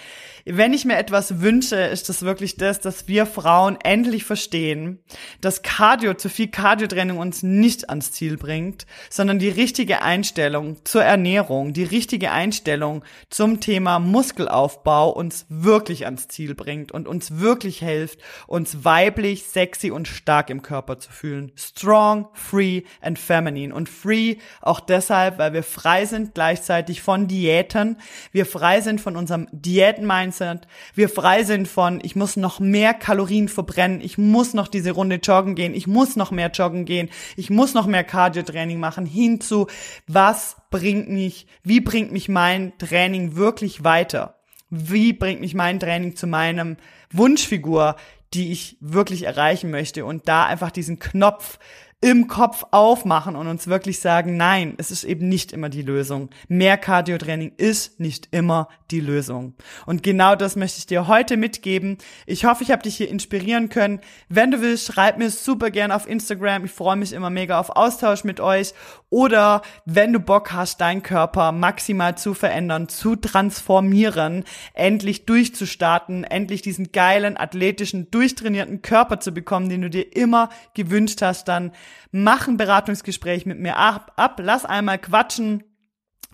Wenn 0.45 0.73
ich 0.73 0.85
mir 0.85 0.97
etwas 0.97 1.41
wünsche, 1.41 1.75
ist 1.75 2.07
das 2.07 2.21
wirklich 2.21 2.55
das, 2.55 2.79
dass 2.79 3.07
wir 3.07 3.25
Frauen 3.25 3.77
endlich 3.83 4.23
verstehen, 4.23 4.99
dass 5.41 5.63
Cardio, 5.63 6.13
zu 6.13 6.29
viel 6.29 6.47
Cardiotraining 6.47 7.17
uns 7.17 7.43
nicht 7.43 7.89
ans 7.89 8.11
Ziel 8.13 8.37
bringt, 8.37 8.85
sondern 9.09 9.39
die 9.39 9.49
richtige 9.49 10.01
Einstellung 10.01 10.77
zur 10.85 11.03
Ernährung, 11.03 11.73
die 11.73 11.83
richtige 11.83 12.31
Einstellung 12.31 13.03
zum 13.29 13.59
Thema 13.59 13.99
Muskelaufbau 13.99 15.09
uns 15.09 15.45
wirklich 15.49 16.05
ans 16.05 16.29
Ziel 16.29 16.55
bringt 16.55 16.91
und 16.93 17.07
uns 17.07 17.39
wirklich 17.39 17.79
hilft, 17.79 18.19
uns 18.47 18.85
weiblich, 18.85 19.43
sexy 19.43 19.91
und 19.91 20.07
stark 20.07 20.49
im 20.49 20.61
Körper 20.61 20.99
zu 20.99 21.11
fühlen. 21.11 21.51
Strong, 21.55 22.29
free 22.33 22.83
and 23.01 23.19
feminine. 23.19 23.73
Und 23.73 23.89
free 23.89 24.37
auch 24.61 24.79
deshalb, 24.79 25.37
weil 25.37 25.53
wir 25.53 25.56
frei 25.63 26.05
sind 26.05 26.33
gleichzeitig 26.33 27.01
von 27.01 27.27
Diäten, 27.27 27.97
wir 28.31 28.45
frei 28.45 28.81
sind 28.81 29.01
von 29.01 29.15
unserem 29.15 29.47
Diäten-Mindset, 29.51 30.67
wir 30.95 31.09
frei 31.09 31.43
sind 31.43 31.67
von, 31.67 31.99
ich 32.03 32.15
muss 32.15 32.37
noch 32.37 32.59
mehr 32.59 32.93
Kalorien 32.93 33.47
verbrennen, 33.49 34.01
ich 34.01 34.17
muss 34.17 34.53
noch 34.53 34.67
diese 34.67 34.91
Runde 34.91 35.15
joggen 35.15 35.55
gehen, 35.55 35.73
ich 35.73 35.87
muss 35.87 36.15
noch 36.15 36.31
mehr 36.31 36.49
joggen 36.51 36.85
gehen, 36.85 37.09
ich 37.35 37.49
muss 37.49 37.73
noch 37.73 37.87
mehr 37.87 38.03
Cardio-Training 38.03 38.79
machen, 38.79 39.05
hinzu, 39.05 39.67
was 40.07 40.57
bringt 40.69 41.09
mich, 41.09 41.47
wie 41.63 41.81
bringt 41.81 42.11
mich 42.11 42.29
mein 42.29 42.77
Training 42.77 43.35
wirklich 43.35 43.83
weiter? 43.83 44.35
Wie 44.69 45.13
bringt 45.13 45.39
mich 45.39 45.53
mein 45.53 45.79
Training 45.79 46.15
zu 46.15 46.27
meinem 46.27 46.77
Wunschfigur, 47.11 47.95
die 48.33 48.51
ich 48.51 48.77
wirklich 48.81 49.23
erreichen 49.23 49.71
möchte? 49.71 50.05
Und 50.05 50.27
da 50.27 50.45
einfach 50.45 50.71
diesen 50.71 50.99
Knopf 50.99 51.57
im 51.99 52.27
Kopf 52.27 52.63
aufmachen 52.69 53.35
und 53.35 53.47
uns 53.47 53.65
wirklich 53.65 53.99
sagen, 53.99 54.37
nein, 54.37 54.75
es 54.77 54.91
ist 54.91 55.03
eben 55.03 55.27
nicht 55.27 55.51
immer 55.51 55.67
die 55.67 55.81
Lösung. 55.81 56.29
Mehr 56.47 56.77
Cardio-Training 56.77 57.53
ist 57.57 57.99
nicht 57.99 58.27
immer 58.29 58.69
die 58.91 58.99
Lösung. 58.99 59.55
Und 59.87 60.03
genau 60.03 60.35
das 60.35 60.55
möchte 60.55 60.77
ich 60.77 60.85
dir 60.85 61.07
heute 61.07 61.37
mitgeben. 61.37 61.97
Ich 62.27 62.45
hoffe, 62.45 62.63
ich 62.63 62.69
habe 62.69 62.83
dich 62.83 62.97
hier 62.97 63.09
inspirieren 63.09 63.69
können. 63.69 63.99
Wenn 64.29 64.51
du 64.51 64.61
willst, 64.61 64.85
schreib 64.85 65.17
mir 65.17 65.31
super 65.31 65.71
gern 65.71 65.91
auf 65.91 66.07
Instagram. 66.07 66.65
Ich 66.65 66.71
freue 66.71 66.97
mich 66.97 67.13
immer 67.13 67.31
mega 67.31 67.59
auf 67.59 67.71
Austausch 67.71 68.23
mit 68.23 68.39
euch. 68.39 68.75
Oder 69.09 69.63
wenn 69.85 70.13
du 70.13 70.19
Bock 70.19 70.53
hast, 70.53 70.81
deinen 70.81 71.01
Körper 71.01 71.51
maximal 71.51 72.15
zu 72.15 72.35
verändern, 72.35 72.89
zu 72.89 73.15
transformieren, 73.15 74.43
endlich 74.75 75.25
durchzustarten, 75.25 76.25
endlich 76.25 76.61
diesen 76.61 76.91
geilen, 76.91 77.37
athletischen, 77.37 78.11
durchtrainierten 78.11 78.83
Körper 78.83 79.19
zu 79.19 79.31
bekommen, 79.31 79.69
den 79.69 79.81
du 79.81 79.89
dir 79.89 80.15
immer 80.15 80.49
gewünscht 80.75 81.23
hast, 81.23 81.47
dann 81.47 81.71
mach 82.11 82.47
ein 82.47 82.57
Beratungsgespräch 82.57 83.45
mit 83.45 83.59
mir 83.59 83.77
ab, 83.77 84.13
ab 84.15 84.39
lass 84.43 84.65
einmal 84.65 84.99
quatschen. 84.99 85.63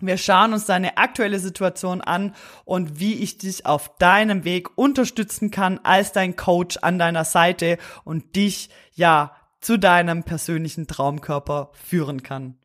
Wir 0.00 0.18
schauen 0.18 0.52
uns 0.52 0.66
deine 0.66 0.96
aktuelle 0.98 1.38
Situation 1.38 2.00
an 2.00 2.34
und 2.64 2.98
wie 2.98 3.14
ich 3.14 3.38
dich 3.38 3.64
auf 3.64 3.96
deinem 3.98 4.44
Weg 4.44 4.76
unterstützen 4.76 5.50
kann 5.50 5.80
als 5.82 6.12
dein 6.12 6.36
Coach 6.36 6.78
an 6.82 6.98
deiner 6.98 7.24
Seite 7.24 7.78
und 8.04 8.34
dich 8.36 8.70
ja 8.94 9.36
zu 9.60 9.78
deinem 9.78 10.24
persönlichen 10.24 10.86
Traumkörper 10.86 11.70
führen 11.72 12.22
kann. 12.22 12.58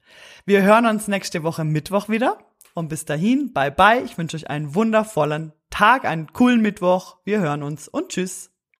Wir 0.45 0.63
hören 0.63 0.85
uns 0.85 1.07
nächste 1.07 1.43
Woche 1.43 1.63
Mittwoch 1.63 2.09
wieder 2.09 2.39
und 2.73 2.89
bis 2.89 3.05
dahin, 3.05 3.53
bye 3.53 3.71
bye. 3.71 4.01
Ich 4.03 4.17
wünsche 4.17 4.35
euch 4.35 4.49
einen 4.49 4.75
wundervollen 4.75 5.53
Tag, 5.69 6.05
einen 6.05 6.33
coolen 6.33 6.61
Mittwoch. 6.61 7.17
Wir 7.23 7.39
hören 7.39 7.63
uns 7.63 7.87
und 7.87 8.09
tschüss. 8.09 8.51